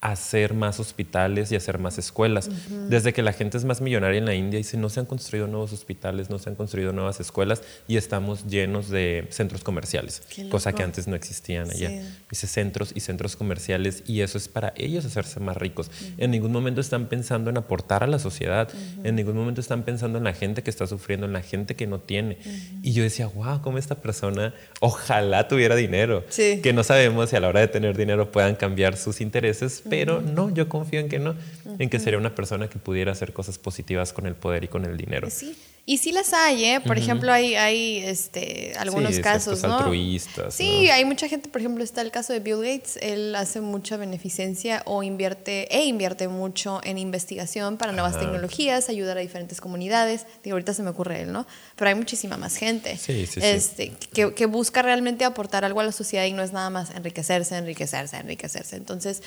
[0.00, 2.50] hacer más hospitales y hacer más escuelas.
[2.88, 5.46] Desde que la gente es más millonaria en la India, dice, no se han construido
[5.46, 10.72] nuevos hospitales, no se han construido nuevas escuelas y estamos llenos de centros comerciales, cosa
[10.72, 11.90] que antes no existían allá.
[12.30, 15.90] Dice centros y centros comerciales y eso es para ellos hacerse más ricos.
[16.18, 18.68] En ningún momento están pensando en aportar a la sociedad,
[19.02, 21.86] en ningún momento están pensando en la gente que está sufriendo, en la gente que
[21.86, 22.38] no tiene.
[22.82, 27.40] Y yo decía, wow, cómo esta persona ojalá tuviera dinero, que no sabemos si a
[27.40, 31.18] la hora de tener dinero puedan cambiar sus intereses, pero no, yo confío en que
[31.18, 31.34] no,
[31.78, 34.84] en que sería una persona que pudiera hacer cosas positivas con el poder y con
[34.84, 35.28] el dinero.
[35.30, 35.56] Sí.
[35.88, 36.80] Y sí las hay, ¿eh?
[36.80, 39.78] Por ejemplo, hay, hay este, algunos casos, ¿no?
[39.78, 40.52] altruistas.
[40.52, 43.96] Sí, hay mucha gente, por ejemplo, está el caso de Bill Gates, él hace mucha
[43.96, 50.26] beneficencia o invierte, e invierte mucho en investigación para nuevas tecnologías, ayudar a diferentes comunidades.
[50.42, 51.46] Digo, ahorita se me ocurre él, ¿no?
[51.76, 55.84] Pero hay muchísima más gente sí, sí, este, Que, que busca realmente aportar algo a
[55.84, 58.74] la sociedad y no es nada más enriquecerse, enriquecerse, enriquecerse.
[58.74, 59.22] Entonces,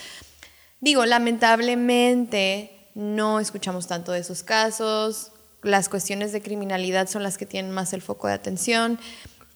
[0.82, 7.46] Digo, lamentablemente no escuchamos tanto de esos casos, las cuestiones de criminalidad son las que
[7.46, 9.00] tienen más el foco de atención.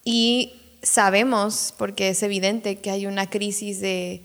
[0.04, 4.24] Y sabemos, porque es evidente que hay una crisis de,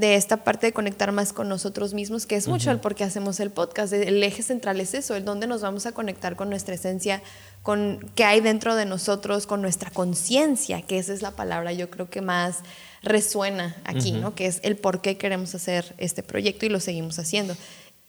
[0.00, 3.40] esta parte de conectar más con nosotros mismos, que es mucho el por qué hacemos
[3.40, 3.92] el podcast.
[3.92, 7.22] El eje central es eso, el dónde nos vamos a conectar con nuestra esencia,
[7.62, 11.90] con qué hay dentro de nosotros, con nuestra conciencia, que esa es la palabra yo
[11.90, 12.58] creo que más
[13.02, 14.34] resuena aquí, ¿no?
[14.34, 17.56] Que es el por qué queremos hacer este proyecto y lo seguimos haciendo.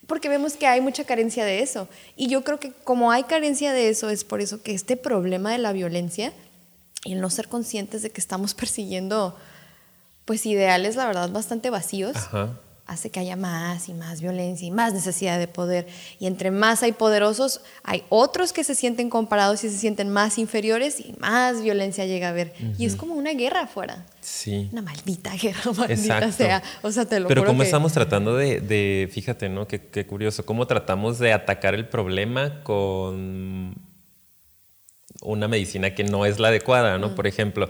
[0.07, 1.87] Porque vemos que hay mucha carencia de eso.
[2.15, 5.51] Y yo creo que como hay carencia de eso, es por eso que este problema
[5.51, 6.33] de la violencia
[7.05, 9.37] y el no ser conscientes de que estamos persiguiendo,
[10.25, 12.15] pues, ideales, la verdad, bastante vacíos.
[12.15, 15.87] Ajá hace que haya más y más violencia y más necesidad de poder.
[16.19, 20.39] Y entre más hay poderosos, hay otros que se sienten comparados y se sienten más
[20.39, 22.53] inferiores y más violencia llega a haber.
[22.77, 24.05] Y es como una guerra afuera.
[24.21, 24.69] Sí.
[24.71, 26.63] Una maldita guerra, maldita sea.
[26.81, 29.67] O sea, te lo Pero cómo estamos tratando de, de, fíjate, ¿no?
[29.67, 33.75] Qué, qué curioso, cómo tratamos de atacar el problema con
[35.21, 37.09] una medicina que no es la adecuada, ¿no?
[37.09, 37.15] Mm.
[37.15, 37.69] Por ejemplo,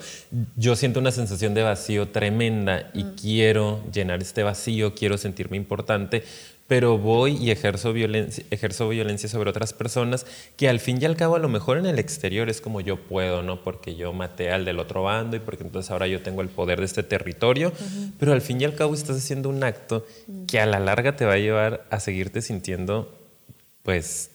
[0.55, 3.15] yo siento una sensación de vacío tremenda y mm.
[3.15, 6.23] quiero llenar este vacío, quiero sentirme importante,
[6.67, 11.15] pero voy y ejerzo violencia, ejerzo violencia sobre otras personas que al fin y al
[11.15, 13.63] cabo a lo mejor en el exterior es como yo puedo, ¿no?
[13.63, 16.77] Porque yo maté al del otro bando y porque entonces ahora yo tengo el poder
[16.77, 17.73] de este territorio,
[18.19, 20.45] pero al fin y al cabo estás haciendo un acto mm.
[20.45, 23.11] que a la larga te va a llevar a seguirte sintiendo
[23.81, 24.29] pues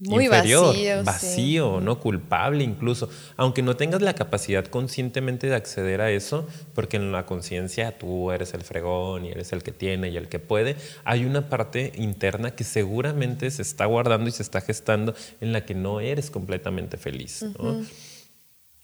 [0.00, 6.10] muy inferior, vacío, no culpable incluso, aunque no tengas la capacidad conscientemente de acceder a
[6.10, 10.16] eso, porque en la conciencia tú eres el fregón y eres el que tiene y
[10.16, 14.60] el que puede, hay una parte interna que seguramente se está guardando y se está
[14.62, 17.44] gestando en la que no eres completamente feliz.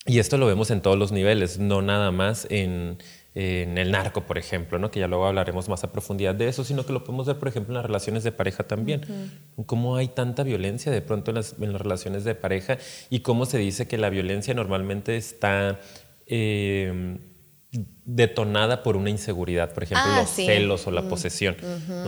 [0.05, 2.99] Y esto lo vemos en todos los niveles, no nada más en
[3.39, 4.91] en el narco, por ejemplo, ¿no?
[4.91, 7.49] que ya luego hablaremos más a profundidad de eso, sino que lo podemos ver, por
[7.49, 9.03] ejemplo, en las relaciones de pareja también.
[9.67, 12.79] Cómo hay tanta violencia de pronto en las, relaciones de pareja
[13.11, 15.79] y cómo se dice que la violencia normalmente está...
[16.27, 17.19] Eh,
[18.07, 21.57] detonada por una inseguridad, por ejemplo, ah, los celos o la posesión.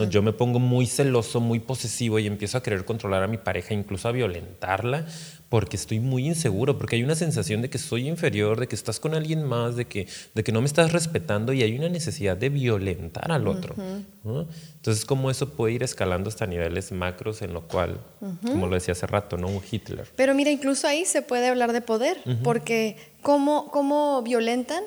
[0.09, 3.75] Yo me pongo muy celoso, muy posesivo y empiezo a querer controlar a mi pareja,
[3.75, 5.05] incluso a violentarla,
[5.49, 8.99] porque estoy muy inseguro, porque hay una sensación de que soy inferior, de que estás
[8.99, 12.37] con alguien más, de que, de que no me estás respetando y hay una necesidad
[12.37, 13.75] de violentar al otro.
[14.23, 17.99] Entonces, cómo eso puede ir escalando hasta niveles macros en lo cual,
[18.45, 19.47] como lo decía hace rato, ¿no?
[19.47, 20.07] Un Hitler.
[20.15, 24.83] Pero mira, incluso ahí se puede hablar de poder, porque ¿cómo, cómo violentan?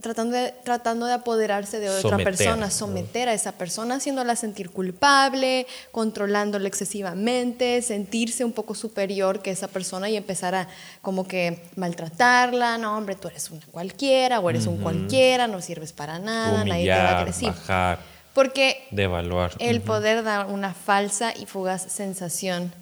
[0.00, 5.66] Tratando de, tratando de apoderarse de otra persona, someter a esa persona, haciéndola sentir culpable,
[5.90, 10.68] controlándola excesivamente, sentirse un poco superior que esa persona y empezar a
[11.02, 15.92] como que maltratarla, no hombre, tú eres una cualquiera o eres un cualquiera, no sirves
[15.92, 17.48] para nada, nadie te va a decir.
[17.48, 17.98] Bajar,
[18.34, 19.52] Porque devaluar.
[19.58, 22.72] el poder da una falsa y fugaz sensación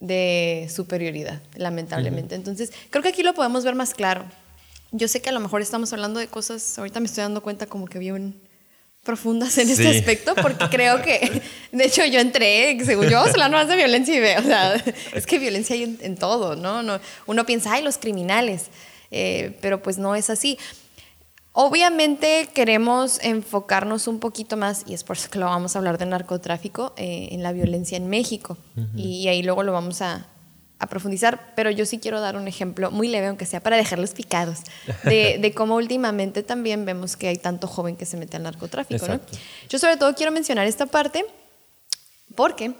[0.00, 2.34] de superioridad, lamentablemente.
[2.34, 4.24] Entonces, creo que aquí lo podemos ver más claro
[4.92, 7.66] yo sé que a lo mejor estamos hablando de cosas, ahorita me estoy dando cuenta
[7.66, 8.40] como que bien
[9.04, 13.68] profundas en este aspecto, porque creo que, de hecho, yo entré, según yo, hablar más
[13.68, 14.74] de violencia y veo, o sea,
[15.14, 16.82] es que violencia hay en, todo, ¿no?
[16.82, 17.00] ¿no?
[17.26, 18.66] Uno piensa, ay, los criminales,
[19.10, 20.58] eh, pero pues no es así.
[21.52, 25.98] Obviamente queremos enfocarnos un poquito más, y es por eso que lo vamos a hablar
[25.98, 28.58] de narcotráfico, eh, en la violencia en México,
[28.94, 30.28] y ahí luego lo vamos a,
[30.78, 34.10] a profundizar, pero yo sí quiero dar un ejemplo muy leve, aunque sea para dejarlos
[34.10, 34.60] picados,
[35.04, 39.06] de, cómo últimamente también vemos que hay tanto joven que se mete al narcotráfico.
[39.08, 39.20] ¿no?
[39.68, 41.24] Yo sobre todo quiero mencionar esta parte
[42.34, 42.74] porque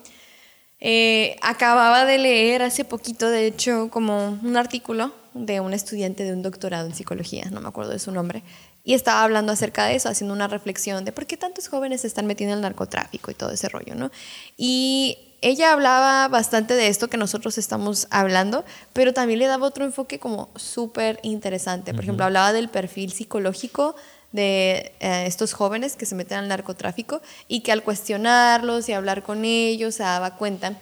[0.80, 6.32] eh, acababa de leer hace poquito, de hecho, como un artículo, de un estudiante de
[6.32, 8.42] un doctorado en psicología, no me acuerdo de su nombre,
[8.88, 12.06] y estaba hablando acerca de eso, haciendo una reflexión de por qué tantos jóvenes se
[12.06, 14.10] están metiendo en el narcotráfico y todo ese rollo, ¿no?
[14.56, 19.84] Y ella hablaba bastante de esto que nosotros estamos hablando, pero también le daba otro
[19.84, 21.92] enfoque como súper interesante.
[21.92, 23.94] Por ejemplo, hablaba del perfil psicológico
[24.32, 29.22] de eh, estos jóvenes que se meten al narcotráfico y que al cuestionarlos y hablar
[29.22, 30.78] con ellos se daba cuenta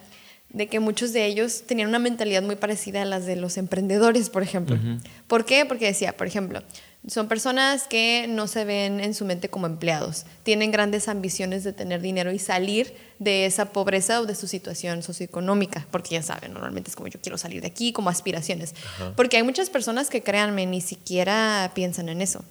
[0.50, 4.30] de que muchos de ellos tenían una mentalidad muy parecida a las de los emprendedores,
[4.30, 4.78] por ejemplo.
[5.26, 5.66] ¿Por qué?
[5.66, 6.62] Porque decía, por ejemplo,
[7.06, 11.72] son personas que no se ven en su mente como empleados, tienen grandes ambiciones de
[11.72, 16.52] tener dinero y salir de esa pobreza o de su situación socioeconómica, porque ya saben,
[16.52, 18.74] normalmente es como yo quiero salir de aquí, como aspiraciones.
[19.14, 22.44] Porque hay muchas personas que, créanme, ni siquiera piensan en eso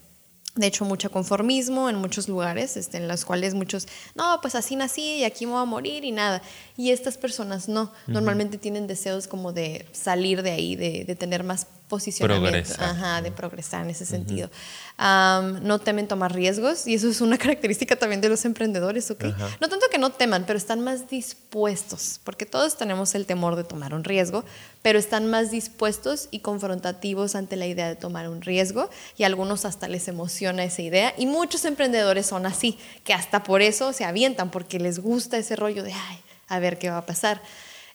[0.56, 4.78] de hecho, mucho conformismo en muchos lugares, este, en los cuales muchos, no, pues así
[4.78, 6.42] nací y aquí me voy a morir y nada.
[6.78, 11.44] Y estas personas no, normalmente tienen deseos como de salir de ahí, de, de tener
[11.44, 14.50] más posicionamiento, Ajá, de progresar en ese sentido.
[14.98, 19.26] no temen tomar riesgos y eso es una característica también de los emprendedores, ¿ok?
[19.62, 23.64] No tanto que no teman, pero están más dispuestos, porque todos tenemos el temor de
[23.64, 24.44] tomar un riesgo,
[24.82, 29.28] pero están más dispuestos y confrontativos ante la idea de tomar un riesgo y a
[29.28, 33.94] algunos hasta les emociona esa idea y muchos emprendedores son así, que hasta por eso
[33.94, 37.42] se avientan, porque les gusta ese rollo de, ay, a ver qué va a pasar.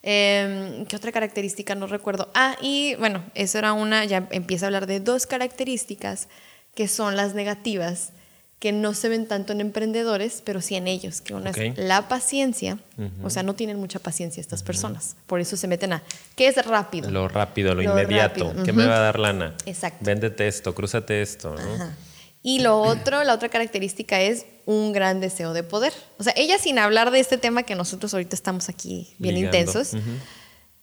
[0.03, 1.75] Em, ¿Qué otra característica?
[1.75, 2.31] No recuerdo.
[2.35, 6.29] Ah, y bueno, eso era una, ya empieza a hablar de dos características
[6.75, 8.13] que son las negativas,
[8.61, 12.09] que no se ven tanto en emprendedores, pero sí en ellos, que una es la
[12.09, 12.79] paciencia,
[13.23, 16.03] o sea, no tienen mucha paciencia estas personas, por eso se meten a,
[16.37, 17.11] ¿qué es rápido?
[17.11, 19.55] Lo rápido, lo, inmediato, ¿qué me va a dar lana?
[19.65, 20.05] Exacto.
[20.05, 22.10] Véndete esto, crúzate esto, ¿no?
[22.43, 25.93] Y lo otro, la otra característica es un gran deseo de poder.
[26.19, 29.93] O sea, ella sin hablar de este tema que nosotros ahorita estamos aquí bien intensos,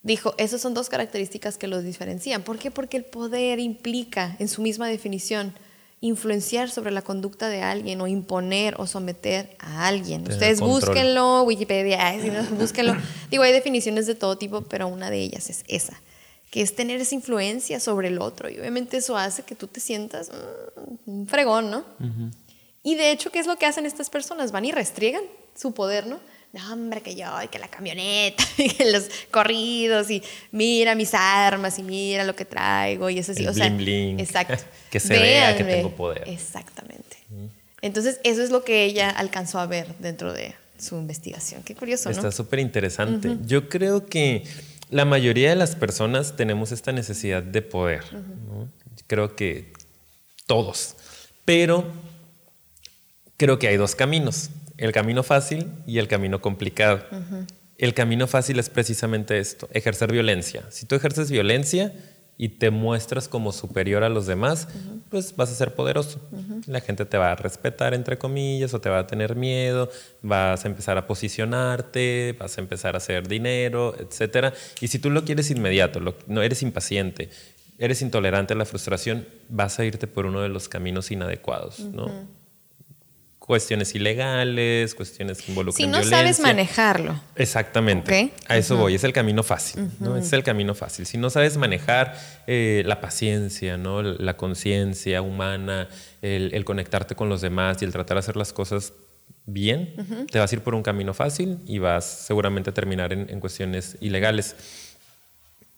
[0.04, 2.43] dijo, esas son dos características que los diferencian.
[2.43, 2.70] ¿Por qué?
[2.70, 5.54] Porque el poder implica en su misma definición
[6.00, 10.30] influenciar sobre la conducta de alguien o imponer o someter a alguien.
[10.30, 12.13] Ustedes búsquenlo, Wikipedia,
[12.52, 12.96] búsquenlo.
[13.32, 16.00] Digo, hay definiciones de todo tipo, pero una de ellas es esa
[16.50, 18.50] que es tener esa influencia sobre el otro.
[18.50, 21.86] Y obviamente eso hace que tú te sientas mm, un fregón, ¿no?
[22.84, 24.52] Y de hecho, ¿qué es lo que hacen estas personas?
[24.52, 25.24] Van y restriegan
[25.56, 26.20] su poder, ¿no?
[26.54, 31.14] No, hombre, que yo, y que la camioneta, y que los corridos, y mira mis
[31.14, 34.64] armas, y mira lo que traigo, y eso sí, o sea, exacto.
[34.90, 36.24] que se vea que tengo poder.
[36.28, 37.18] Exactamente.
[37.82, 41.62] Entonces, eso es lo que ella alcanzó a ver dentro de su investigación.
[41.64, 42.16] Qué curioso, ¿no?
[42.16, 43.38] Está súper interesante.
[43.46, 44.44] Yo creo que
[44.89, 48.04] la mayoría de las personas tenemos esta necesidad de poder.
[49.08, 49.73] Creo que
[50.45, 50.95] todos.
[51.45, 51.86] Pero
[53.38, 57.06] creo que hay dos caminos, el camino fácil y el camino complicado.
[57.78, 60.63] El camino fácil es precisamente esto, ejercer violencia.
[60.71, 61.93] Si tú ejerces violencia,
[62.38, 64.67] y te muestras como superior a los demás,
[65.10, 66.21] pues vas a ser poderoso.
[66.67, 69.89] La gente te va a respetar, entre comillas, o te va a tener miedo,
[70.21, 74.54] vas a empezar a posicionarte, vas a empezar a hacer dinero, etc.
[74.82, 77.30] Y si tú lo quieres inmediato, no eres impaciente,
[77.80, 82.37] eres intolerante a la frustración, vas a irte por uno de los caminos inadecuados, ¿no?
[83.48, 85.78] Cuestiones ilegales, cuestiones que involucran.
[85.78, 87.18] Si no sabes manejarlo.
[87.38, 88.34] Exactamente.
[88.50, 90.18] A eso voy, es el camino fácil, ¿no?
[90.18, 91.06] Es el camino fácil.
[91.06, 94.02] Si no sabes manejar eh, la paciencia, ¿no?
[94.02, 95.88] La conciencia humana,
[96.22, 98.92] el, conectarte con los demás y el tratar de hacer las cosas
[99.46, 99.96] bien,
[100.30, 103.40] te vas a ir por un camino fácil y vas seguramente a terminar en, en
[103.40, 104.58] cuestiones ilegales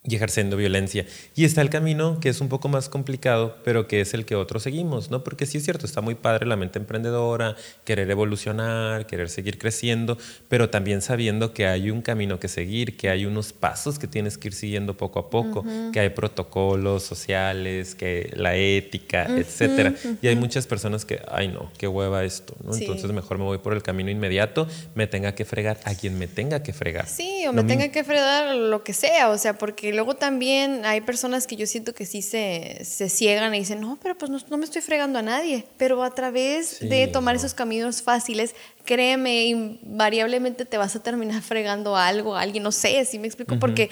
[0.10, 1.06] y ejerciendo violencia.
[1.36, 4.36] Y está el camino que es un poco más complicado, pero que es el que
[4.36, 5.24] otros seguimos, ¿no?
[5.24, 10.18] Porque sí es cierto, está muy padre la mente emprendedora, querer evolucionar, querer seguir creciendo,
[10.48, 14.38] pero también sabiendo que hay un camino que seguir, que hay unos pasos que tienes
[14.38, 19.94] que ir siguiendo poco a poco, que hay protocolos sociales, que la ética, etcétera.
[20.22, 22.76] Y hay muchas personas que, ay no, qué hueva esto, ¿no?
[22.76, 26.28] Entonces mejor me voy por el camino inmediato, me tenga que fregar a quien me
[26.28, 27.08] tenga que fregar.
[27.08, 31.02] Sí, o me tenga que fregar lo que sea, o sea, porque luego también hay
[31.02, 34.58] personas que yo siento que sí se, se ciegan y dicen, no, pero pues no,
[34.58, 35.66] me estoy fregando a nadie.
[35.76, 41.98] Pero a través de tomar esos caminos fáciles, créeme, invariablemente te vas a terminar fregando
[41.98, 43.90] a algo, a alguien, no sé si me explico, porque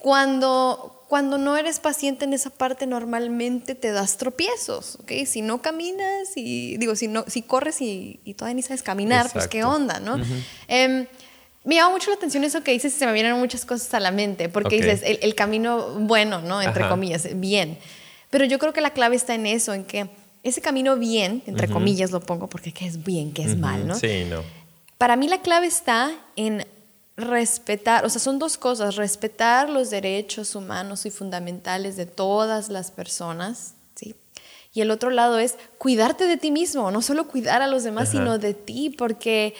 [0.00, 5.12] cuando, cuando no eres paciente en esa parte, normalmente te das tropiezos, ¿ok?
[5.24, 9.46] Si no caminas y, digo, si, no, si corres y, todavía ni sabes caminar, pues
[9.46, 10.16] qué onda, ¿no?
[11.64, 14.00] Me llama mucho la atención eso que dices y se me vienen muchas cosas a
[14.00, 16.60] la mente, porque dices el, camino bueno, ¿no?
[16.60, 17.78] Entre comillas, bien.
[18.30, 20.08] Pero yo creo que la clave está en eso, en que
[20.42, 23.94] ese camino bien, entre comillas lo pongo, porque qué es bien, qué es mal, ¿no?
[23.94, 24.42] Sí, no.
[24.98, 26.66] Para mí la clave está en
[27.16, 32.90] respetar, o sea, son dos cosas, respetar los derechos humanos y fundamentales de todas las
[32.90, 34.14] personas, ¿sí?
[34.72, 38.10] Y el otro lado es cuidarte de ti mismo, no solo cuidar a los demás,
[38.10, 39.54] sino de ti, porque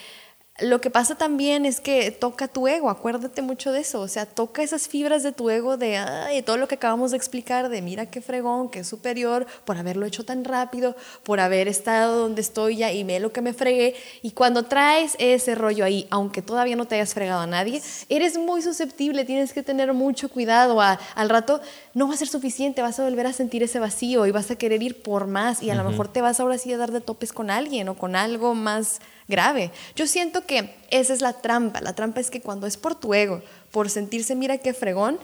[0.60, 4.24] lo que pasa también es que toca tu ego, acuérdate mucho de eso, o sea,
[4.24, 7.82] toca esas fibras de tu ego de ay, todo lo que acabamos de explicar, de
[7.82, 10.94] mira qué fregón, qué superior, por haberlo hecho tan rápido,
[11.24, 13.96] por haber estado donde estoy ya y ve lo que me fregué.
[14.22, 18.38] Y cuando traes ese rollo ahí, aunque todavía no te hayas fregado a nadie, eres
[18.38, 20.80] muy susceptible, tienes que tener mucho cuidado.
[20.80, 21.60] al rato
[21.94, 24.56] no va a ser suficiente, vas a volver a sentir ese vacío y vas a
[24.56, 27.00] querer ir por más y a lo mejor te vas ahora sí a dar de
[27.00, 29.70] topes con alguien o con algo más grave.
[29.96, 31.80] Yo siento que esa es la trampa.
[31.80, 35.18] La trampa es que cuando es por tu ego, por sentirse, mira qué fregón,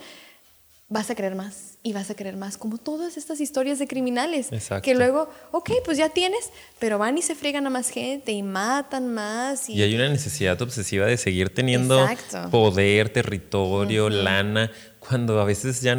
[0.91, 4.49] vas a querer más y vas a querer más, como todas estas historias de criminales,
[4.83, 8.43] que luego, ok, pues ya tienes, pero van y se fregan a más gente y
[8.43, 9.69] matan más.
[9.69, 12.05] Y, hay una necesidad obsesiva de seguir teniendo
[12.51, 15.97] poder, territorio, lana, cuando a veces ya,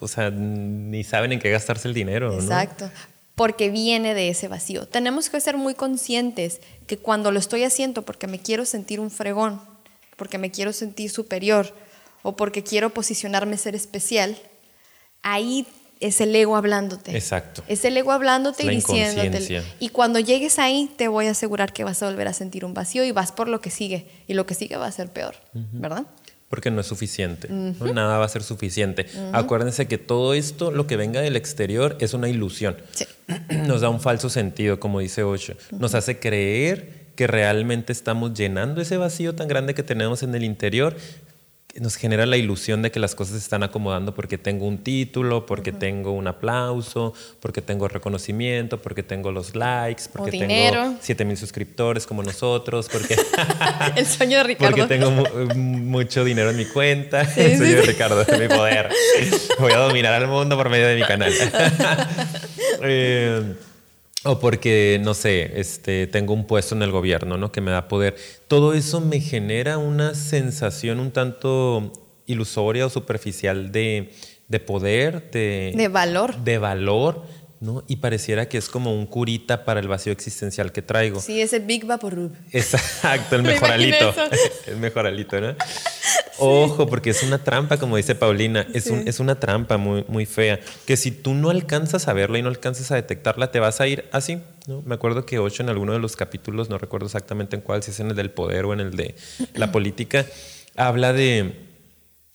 [0.00, 2.32] o sea, ni saben en qué gastarse el dinero.
[2.32, 2.90] Exacto
[3.38, 4.88] porque viene de ese vacío.
[4.88, 9.12] Tenemos que ser muy conscientes que cuando lo estoy haciendo porque me quiero sentir un
[9.12, 9.60] fregón,
[10.16, 11.72] porque me quiero sentir superior
[12.24, 14.36] o porque quiero posicionarme ser especial,
[15.22, 15.68] ahí
[16.00, 17.16] es el ego hablándote.
[17.16, 17.62] Exacto.
[17.68, 19.62] Es el ego hablándote y diciéndote.
[19.78, 22.74] Y cuando llegues ahí, te voy a asegurar que vas a volver a sentir un
[22.74, 24.08] vacío y vas por lo que sigue.
[24.26, 26.06] Y lo que sigue va a ser peor, ¿verdad?
[26.48, 27.48] Porque no es suficiente.
[27.50, 29.06] Nada va a ser suficiente.
[29.32, 32.76] Acuérdense que todo esto, lo que venga del exterior, es una ilusión.
[33.66, 35.54] Nos da un falso sentido, como dice Osho.
[35.70, 40.44] Nos hace creer que realmente estamos llenando ese vacío tan grande que tenemos en el
[40.44, 40.96] interior
[41.80, 45.46] nos genera la ilusión de que las cosas se están acomodando porque tengo un título,
[45.46, 51.36] porque tengo un aplauso, porque tengo reconocimiento, porque tengo los likes, porque tengo 7 mil
[51.36, 53.16] suscriptores como nosotros, porque...
[53.96, 54.76] el sueño de Ricardo.
[54.76, 55.10] Porque tengo
[55.54, 57.22] mucho dinero en mi cuenta.
[57.22, 58.88] el sueño de Ricardo, es mi poder.
[59.58, 61.32] Voy a dominar al mundo por medio de mi canal.
[62.82, 63.42] eh,
[64.24, 67.52] o porque, no sé, este, tengo un puesto en el gobierno, ¿no?
[67.52, 68.16] Que me da poder.
[68.48, 71.92] Todo eso me genera una sensación un tanto
[72.26, 74.12] ilusoria o superficial de,
[74.48, 75.72] de poder, de...
[75.76, 76.36] De valor.
[76.38, 77.24] De valor
[77.60, 77.82] ¿no?
[77.88, 81.20] Y pareciera que es como un curita para el vacío existencial que traigo.
[81.20, 82.32] Sí, ese Big Vaporub.
[82.52, 84.14] Exacto, el mejoralito.
[84.66, 85.56] el mejoralito, ¿no?
[86.38, 90.24] Ojo, porque es una trampa, como dice Paulina, es, un, es una trampa muy, muy
[90.24, 93.80] fea, que si tú no alcanzas a verla y no alcanzas a detectarla, te vas
[93.80, 94.82] a ir así, ¿no?
[94.82, 97.90] Me acuerdo que Ocho en alguno de los capítulos, no recuerdo exactamente en cuál, si
[97.90, 99.16] es en el del poder o en el de
[99.54, 100.26] la política,
[100.76, 101.67] habla de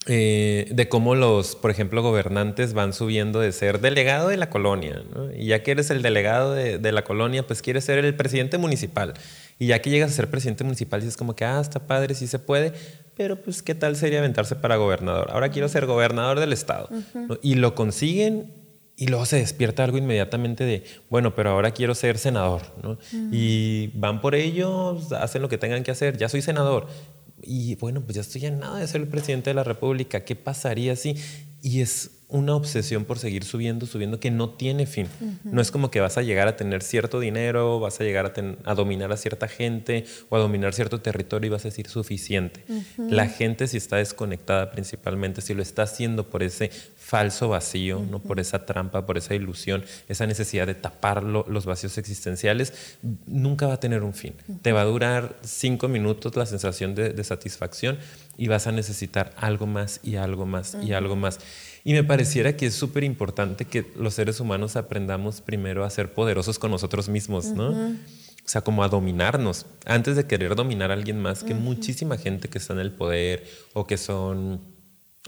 [0.06, 5.02] eh, de cómo los, por ejemplo, gobernantes van subiendo de ser delegado de la colonia,
[5.36, 9.14] y ya que eres el delegado de, la colonia, pues quieres ser el presidente municipal.
[9.60, 12.28] Y ya que llegas a ser presidente municipal, dices como que, ah, está padre, sí
[12.28, 12.74] se puede,
[13.16, 15.30] pero pues qué tal sería aventarse para gobernador.
[15.32, 16.90] Ahora quiero ser gobernador del estado.
[17.42, 18.52] Y lo consiguen
[18.98, 22.62] y luego se despierta algo inmediatamente de, bueno, pero ahora quiero ser senador,
[23.32, 26.88] Y van por ello, hacen lo que tengan que hacer, ya soy senador
[27.44, 30.36] y bueno, pues ya estoy en nada de ser el presidente de la República, ¿qué
[30.36, 31.16] pasaría si?
[31.64, 35.08] Y es una obsesión por seguir subiendo, subiendo, que no tiene fin.
[35.44, 38.34] No es como que vas a llegar a tener cierto dinero, vas a llegar
[38.66, 42.66] a, dominar a cierta gente o a dominar cierto territorio y vas a decir suficiente.
[42.98, 48.18] La gente si está desconectada principalmente, si lo está haciendo por ese falso vacío, ¿no?
[48.18, 52.98] por esa trampa, por esa ilusión, esa necesidad de tapar los vacíos existenciales,
[53.28, 54.34] nunca va a tener un fin.
[54.64, 58.00] Te va a durar cinco minutos la sensación de, satisfacción
[58.38, 61.40] y vas a necesitar algo más y algo más y algo más.
[61.84, 66.14] Y me pareciera que es súper importante que los seres humanos aprendamos primero a ser
[66.14, 67.70] poderosos con nosotros mismos, ¿no?
[68.46, 72.50] O sea, como a dominarnos, antes de querer dominar a alguien más, que muchísima gente
[72.50, 74.62] que está en el poder o que son,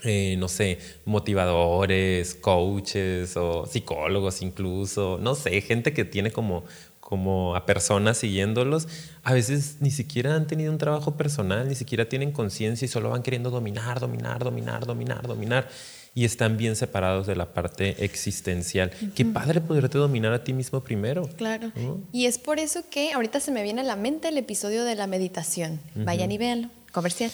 [0.04, 6.66] eh, no sé, motivadores, coaches o psicólogos incluso, no sé, gente que tiene como
[7.06, 8.88] como a personas siguiéndolos,
[9.22, 13.12] a veces ni siquiera han tenido un trabajo personal, ni siquiera tienen conciencia y solo
[13.12, 15.70] van queriendo dominar, dominar, dominar, dominar, dominar
[16.16, 18.90] y están bien separados de la parte existencial.
[19.14, 21.30] Qué padre poderte dominar a ti mismo primero.
[21.38, 21.72] Claro.
[22.12, 24.96] Y es por eso que ahorita se me viene a la mente el episodio de
[24.96, 25.80] la meditación.
[25.94, 27.30] Vayan y véanlo, comercial.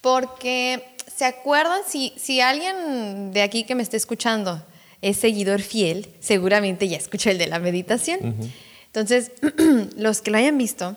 [0.00, 1.80] Porque, ¿se acuerdan?
[1.88, 4.64] Si, si alguien de aquí que me esté escuchando
[5.02, 8.52] es seguidor fiel, seguramente ya escuchó el de la meditación.
[8.96, 9.30] Entonces,
[9.98, 10.96] los que lo hayan visto,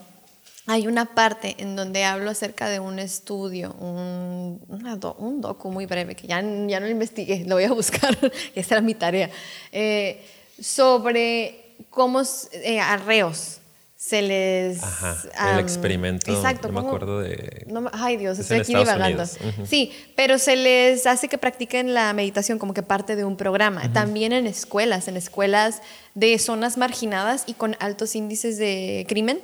[0.67, 4.61] hay una parte en donde hablo acerca de un estudio, un,
[5.17, 8.17] un docu muy breve, que ya, ya no lo investigué, lo voy a buscar,
[8.55, 9.29] esa era mi tarea,
[9.73, 10.23] eh,
[10.61, 12.21] sobre cómo
[12.53, 13.58] eh, arreos,
[13.99, 14.81] se les...
[14.81, 15.17] Ajá,
[15.51, 16.33] el experimento.
[16.33, 16.69] Exacto.
[16.71, 17.67] No me acuerdo de...
[17.91, 19.25] ay Dios, estoy aquí divagando.
[19.65, 23.91] Sí, pero se les hace que practiquen la meditación como que parte de un programa.
[23.91, 25.81] También en escuelas, en escuelas
[26.15, 29.41] de zonas marginadas y con altos índices de crimen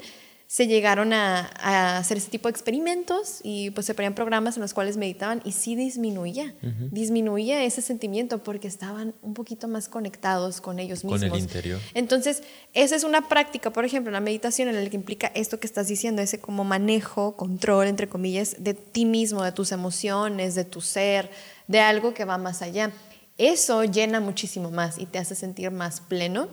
[0.47, 4.73] se llegaron a, hacer ese tipo de experimentos y pues se ponían programas en los
[4.73, 6.53] cuales meditaban y sí disminuía,
[6.91, 11.21] disminuía ese sentimiento porque estaban un poquito más conectados con ellos mismos.
[11.21, 11.79] Con el interior.
[11.93, 12.43] Entonces,
[12.73, 15.87] esa es una práctica, por ejemplo, la meditación en la que implica esto que estás
[15.87, 20.81] diciendo, ese como manejo, control, entre comillas, de ti mismo, de tus emociones, de tu
[20.81, 21.31] ser,
[21.67, 22.91] de algo que va más allá.
[23.37, 26.47] Eso llena muchísimo más y te hace sentir más pleno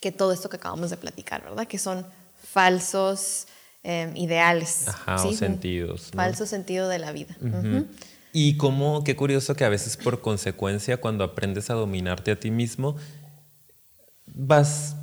[0.00, 1.66] que todo esto que acabamos de platicar, ¿verdad?
[1.66, 2.06] Que son
[2.44, 3.46] falsos
[3.82, 4.88] em, ideales.
[4.88, 6.10] Ajá, o sentidos.
[6.14, 7.36] Falso sentido de la vida.
[8.32, 12.50] Y como, qué curioso que a veces por consecuencia, cuando aprendes a dominarte a ti
[12.50, 12.96] mismo,
[14.26, 14.96] vas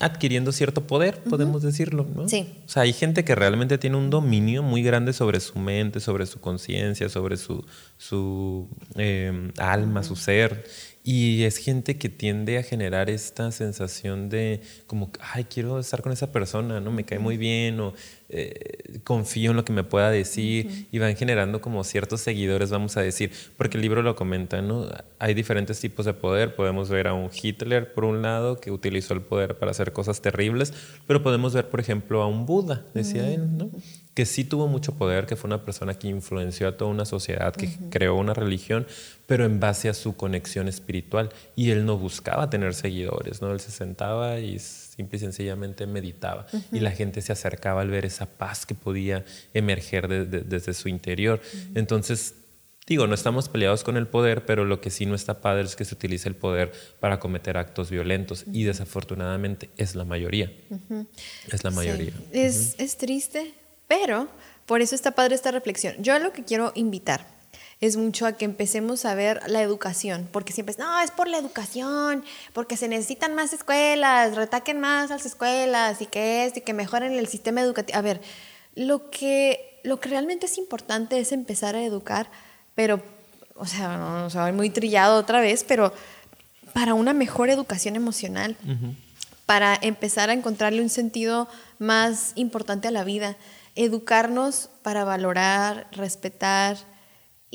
[0.00, 2.28] adquiriendo cierto poder, podemos decirlo, ¿no?
[2.28, 2.48] Sí.
[2.66, 6.26] O sea, hay gente que realmente tiene un dominio muy grande sobre su mente, sobre
[6.26, 7.64] su conciencia, sobre su,
[7.96, 10.66] su em, alma, su ser.
[11.08, 16.10] Y es gente que tiende a generar esta sensación de como, ay, quiero estar con
[16.10, 16.90] esa persona, ¿no?
[16.90, 17.94] Me cae muy bien o
[18.28, 22.96] eh, confío en lo que me pueda decir y van generando como ciertos seguidores, vamos
[22.96, 24.88] a decir, porque el libro lo comenta, ¿no?
[25.20, 29.14] Hay diferentes tipos de poder, podemos ver a un Hitler por un lado que utilizó
[29.14, 30.74] el poder para hacer cosas terribles,
[31.06, 33.70] pero podemos ver, por ejemplo, a un Buda, decía él, ¿no?
[34.16, 37.54] que sí tuvo mucho poder, que fue una persona que influenció a toda una sociedad,
[37.54, 38.86] que creó una religión,
[39.26, 41.30] pero en base a su conexión espiritual.
[41.54, 43.52] Y él no buscaba tener seguidores, ¿no?
[43.52, 46.46] Él se sentaba y simple y sencillamente meditaba.
[46.72, 49.24] Y la gente se acercaba al ver esa paz que podía
[49.54, 51.40] emerger desde su interior.
[51.74, 52.34] Entonces,
[52.86, 55.76] digo, no estamos peleados con el poder, pero lo que sí no está padre es
[55.76, 58.44] que se utilice el poder para cometer actos violentos.
[58.52, 60.52] Y desafortunadamente es la mayoría.
[61.50, 62.12] Es la mayoría.
[62.32, 63.54] Es, es triste
[63.88, 64.28] pero
[64.66, 65.94] por eso está padre esta reflexión.
[66.02, 67.35] Yo lo que quiero invitar
[67.80, 71.28] es mucho a que empecemos a ver la educación, porque siempre es, no, es por
[71.28, 76.56] la educación, porque se necesitan más escuelas, retaquen más a las escuelas y que es,
[76.56, 77.98] y que mejoren el sistema educativo.
[77.98, 78.20] A ver,
[78.74, 82.30] lo que, lo que realmente es importante es empezar a educar,
[82.74, 83.02] pero,
[83.56, 85.92] o sea, no, o muy trillado otra vez, pero
[86.72, 88.56] para una mejor educación emocional,
[89.44, 91.48] para empezar a encontrarle un sentido
[91.78, 93.36] más importante a la vida
[93.76, 96.78] educarnos para valorar, respetar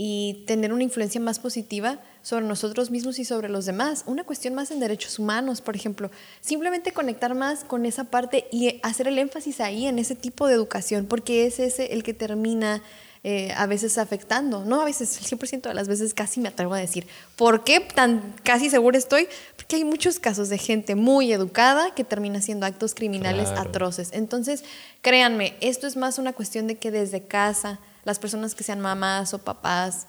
[0.04, 4.02] y tener una influencia más positiva sobre nosotros mismos y sobre los demás.
[4.08, 6.10] Una cuestión más en derechos humanos, por ejemplo.
[6.40, 10.56] Simplemente conectar más con esa parte y hacer el énfasis ahí en ese tipo de
[10.56, 12.82] educación, porque es ese el que termina
[13.24, 16.74] eh, a veces afectando, no a veces, el 100% de las veces casi me atrevo
[16.74, 17.06] a decir.
[17.36, 19.28] ¿Por qué tan casi segura estoy?
[19.56, 24.10] Porque hay muchos casos de gente muy educada que termina haciendo actos criminales atroces.
[24.14, 24.64] Entonces,
[25.04, 29.34] créanme, esto es más una cuestión de que desde casa, las personas que sean mamás
[29.34, 30.08] o papás,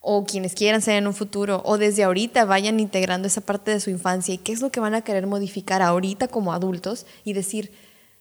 [0.00, 3.80] o quienes quieran ser en un futuro, o desde ahorita vayan integrando esa parte de
[3.80, 7.34] su infancia y qué es lo que van a querer modificar ahorita como adultos y
[7.34, 7.70] decir,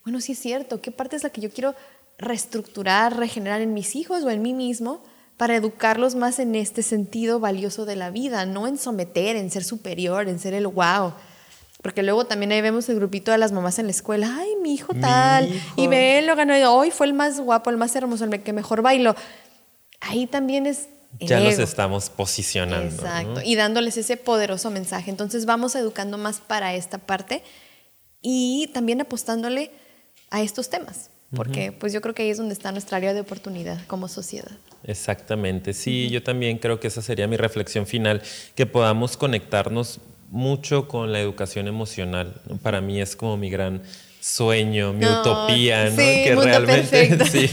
[0.03, 1.75] bueno, sí es cierto, ¿qué parte es la que yo quiero
[2.17, 5.01] reestructurar, regenerar en mis hijos o en mí mismo
[5.37, 9.63] para educarlos más en este sentido valioso de la vida, no en someter, en ser
[9.63, 11.13] superior, en ser el wow.
[11.81, 14.73] Porque luego también ahí vemos el grupito de las mamás en la escuela, ay, mi
[14.73, 18.43] hijo tal, y ve, lo ganó, hoy fue el más guapo, el más hermoso, el
[18.43, 19.15] que mejor bailó.
[20.01, 20.89] Ahí también es...
[21.19, 22.93] Ya nos estamos posicionando.
[22.93, 25.09] Exacto, y dándoles ese poderoso mensaje.
[25.09, 27.43] Entonces vamos educando más para esta parte
[28.21, 29.71] y también apostándole
[30.29, 33.21] a estos temas porque pues yo creo que ahí es donde está nuestra área de
[33.21, 34.51] oportunidad como sociedad.
[34.83, 38.21] Exactamente, sí, yo también creo que esa sería mi reflexión final,
[38.55, 39.99] que podamos conectarnos
[40.31, 42.41] mucho con la educación emocional.
[42.61, 43.81] Para mí es como mi gran
[44.21, 45.95] sueño, mi utopía, ¿no?
[45.95, 47.49] que realmente sí,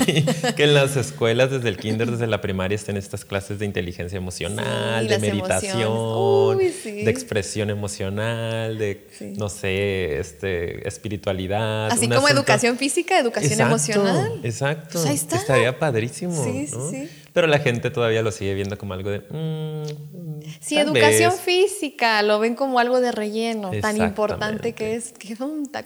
[0.57, 4.17] que en las escuelas desde el kinder, desde la primaria estén estas clases de inteligencia
[4.17, 9.07] emocional, de meditación, de expresión emocional, de
[9.37, 14.41] no sé, este espiritualidad, así como educación física, educación emocional.
[14.43, 15.01] Exacto.
[15.03, 17.09] Pues Estaría padrísimo, sí, sí.
[17.37, 19.19] Pero la gente todavía lo sigue viendo como algo de.
[19.19, 25.13] Mm, sí, educación física, lo ven como algo de relleno, tan importante que es.
[25.13, 25.37] Que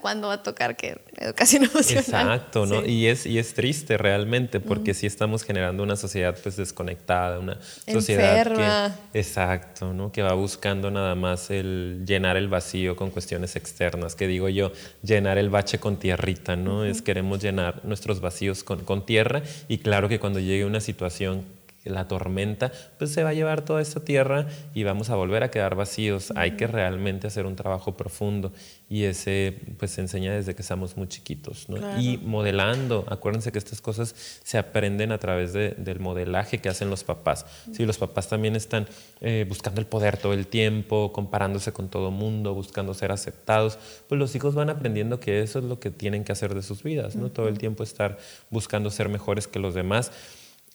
[0.01, 2.04] cuándo va a tocar que educación emocional.
[2.04, 2.84] Exacto, ¿no?
[2.84, 7.58] Y, es, y es triste realmente, porque sí estamos generando una sociedad pues desconectada, una
[7.86, 9.18] sociedad que.
[9.18, 10.10] Exacto, ¿no?
[10.10, 14.14] Que va buscando nada más el llenar el vacío con cuestiones externas.
[14.14, 16.84] Que digo yo, llenar el bache con tierrita, ¿no?
[16.84, 21.44] Es queremos llenar nuestros vacíos con, con tierra, y claro que cuando llegue una situación
[21.84, 25.50] la tormenta, pues se va a llevar toda esta tierra y vamos a volver a
[25.50, 26.32] quedar vacíos.
[26.36, 28.52] Hay que realmente hacer un trabajo profundo
[28.88, 31.66] y ese pues se enseña desde que estamos muy chiquitos.
[31.98, 37.04] Y modelando, acuérdense que estas cosas se aprenden a través del modelaje que hacen los
[37.04, 37.46] papás.
[37.72, 38.86] Si los papás también están
[39.20, 43.78] eh, buscando el poder todo el tiempo, comparándose con todo mundo, buscando ser aceptados,
[44.08, 46.82] pues los hijos van aprendiendo que eso es lo que tienen que hacer de sus
[46.82, 47.30] vidas, ¿no?
[47.30, 48.18] Todo el tiempo estar
[48.50, 50.12] buscando ser mejores que los demás.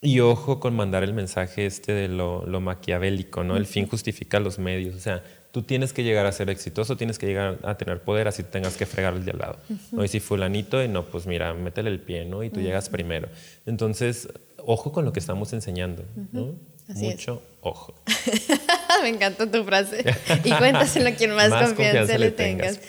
[0.02, 3.58] Y ojo con mandar el mensaje este de lo, maquiavélico, ¿no?
[3.58, 4.96] El fin justifica los medios.
[4.96, 8.28] O sea, tú tienes que llegar a ser exitoso, tienes que llegar a tener poder,
[8.28, 9.60] así tengas que fregar el de al lado.
[9.92, 10.04] ¿no?
[10.04, 12.44] Y si fulanito, y no, pues mira, métele el pie, ¿no?
[12.44, 13.30] Y tú llegas primero.
[13.66, 14.28] Entonces,
[14.58, 16.56] ojo con lo que estamos enseñando, ¿no?
[16.88, 17.96] Mucho ojo.
[19.02, 20.06] Me encantó tu frase.
[20.44, 22.80] Y cuéntaselo a quien más, confianza, le tengas.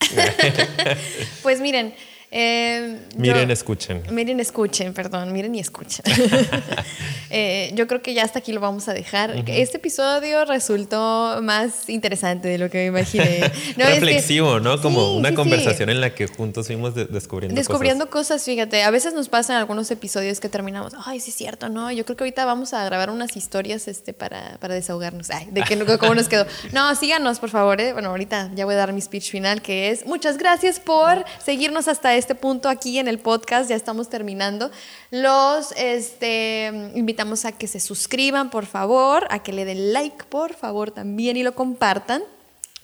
[1.42, 1.94] pues miren,
[2.34, 4.02] eh, miren, escuchen.
[4.10, 6.02] Miren, escuchen, perdón, miren y escuchen.
[7.34, 9.42] Eh, yo creo que ya hasta aquí lo vamos a dejar.
[9.46, 13.50] Este episodio resultó más interesante de lo que me imaginé.
[13.78, 14.78] Reflexivo, ¿no?
[14.82, 18.44] Como una conversación en la que juntos fuimos descubriendo, descubriendo cosas.
[18.44, 18.82] fíjate.
[18.82, 21.90] A veces nos pasan algunos episodios que terminamos, ay, sí es cierto, ¿no?
[21.90, 25.30] Yo creo que ahorita vamos a grabar unas historias este, para, para desahogarnos.
[25.30, 26.44] Ay, de que, cómo nos quedó.
[26.72, 27.80] No, síganos, por favor.
[27.80, 27.94] ¿eh?
[27.94, 31.88] Bueno, ahorita ya voy a dar mi speech final, que es muchas gracias por seguirnos
[31.88, 34.70] hasta este punto aquí en el podcast, ya estamos terminando.
[35.10, 40.54] Los este, invitamos a que se suscriban, por favor, a que le den like, por
[40.54, 42.22] favor, también y lo compartan.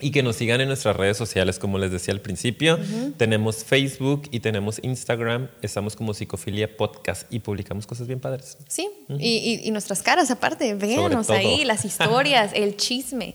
[0.00, 2.78] Y que nos sigan en nuestras redes sociales, como les decía al principio.
[3.16, 5.48] Tenemos Facebook y tenemos Instagram.
[5.60, 8.58] Estamos como Psicofilia Podcast y publicamos cosas bien padres.
[8.68, 8.88] Sí,
[9.18, 10.74] y, nuestras caras aparte.
[10.74, 13.34] Véanos ahí, las historias, el chisme.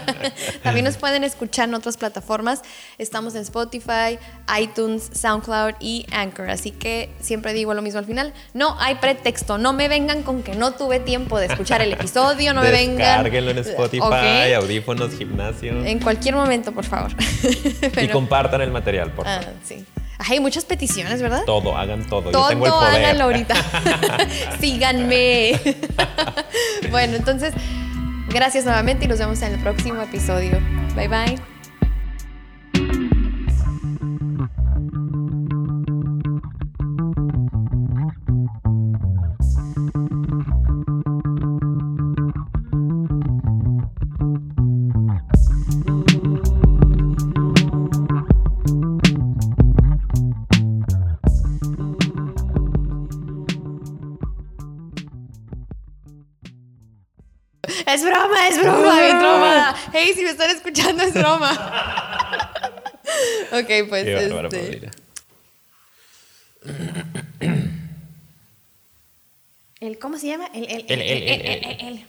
[0.64, 2.62] También nos pueden escuchar en otras plataformas.
[2.98, 4.18] Estamos en Spotify,
[4.60, 6.50] iTunes, SoundCloud y Anchor.
[6.50, 8.32] Así que siempre digo lo mismo al final.
[8.54, 9.56] No hay pretexto.
[9.56, 12.54] No me vengan con que no tuve tiempo de escuchar el episodio.
[12.54, 13.22] No me vengan.
[13.22, 15.91] Descárguenlo en Spotify, audífonos, gimnasio.
[15.92, 17.12] En cualquier momento, por favor.
[18.02, 19.44] Y compartan el material, por favor.
[19.46, 19.84] Ah, sí.
[20.18, 21.42] hay muchas peticiones, ¿verdad?
[21.44, 22.30] Todo, hagan todo.
[22.30, 22.94] Todo, Yo tengo el poder.
[23.04, 23.54] háganlo ahorita.
[24.60, 25.60] Síganme.
[26.90, 27.52] bueno, entonces,
[28.28, 30.58] gracias nuevamente y nos vemos en el próximo episodio.
[30.96, 31.51] Bye bye.
[58.02, 59.76] Es broma, es broma, es broma.
[59.92, 61.52] Hey, si me están escuchando, es broma.
[63.52, 64.08] ok, pues.
[64.08, 64.90] este...
[69.78, 70.46] El, ¿Cómo se llama?
[70.52, 72.04] El, el, el, el, el, el,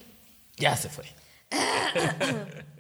[0.58, 1.06] Ya se fue.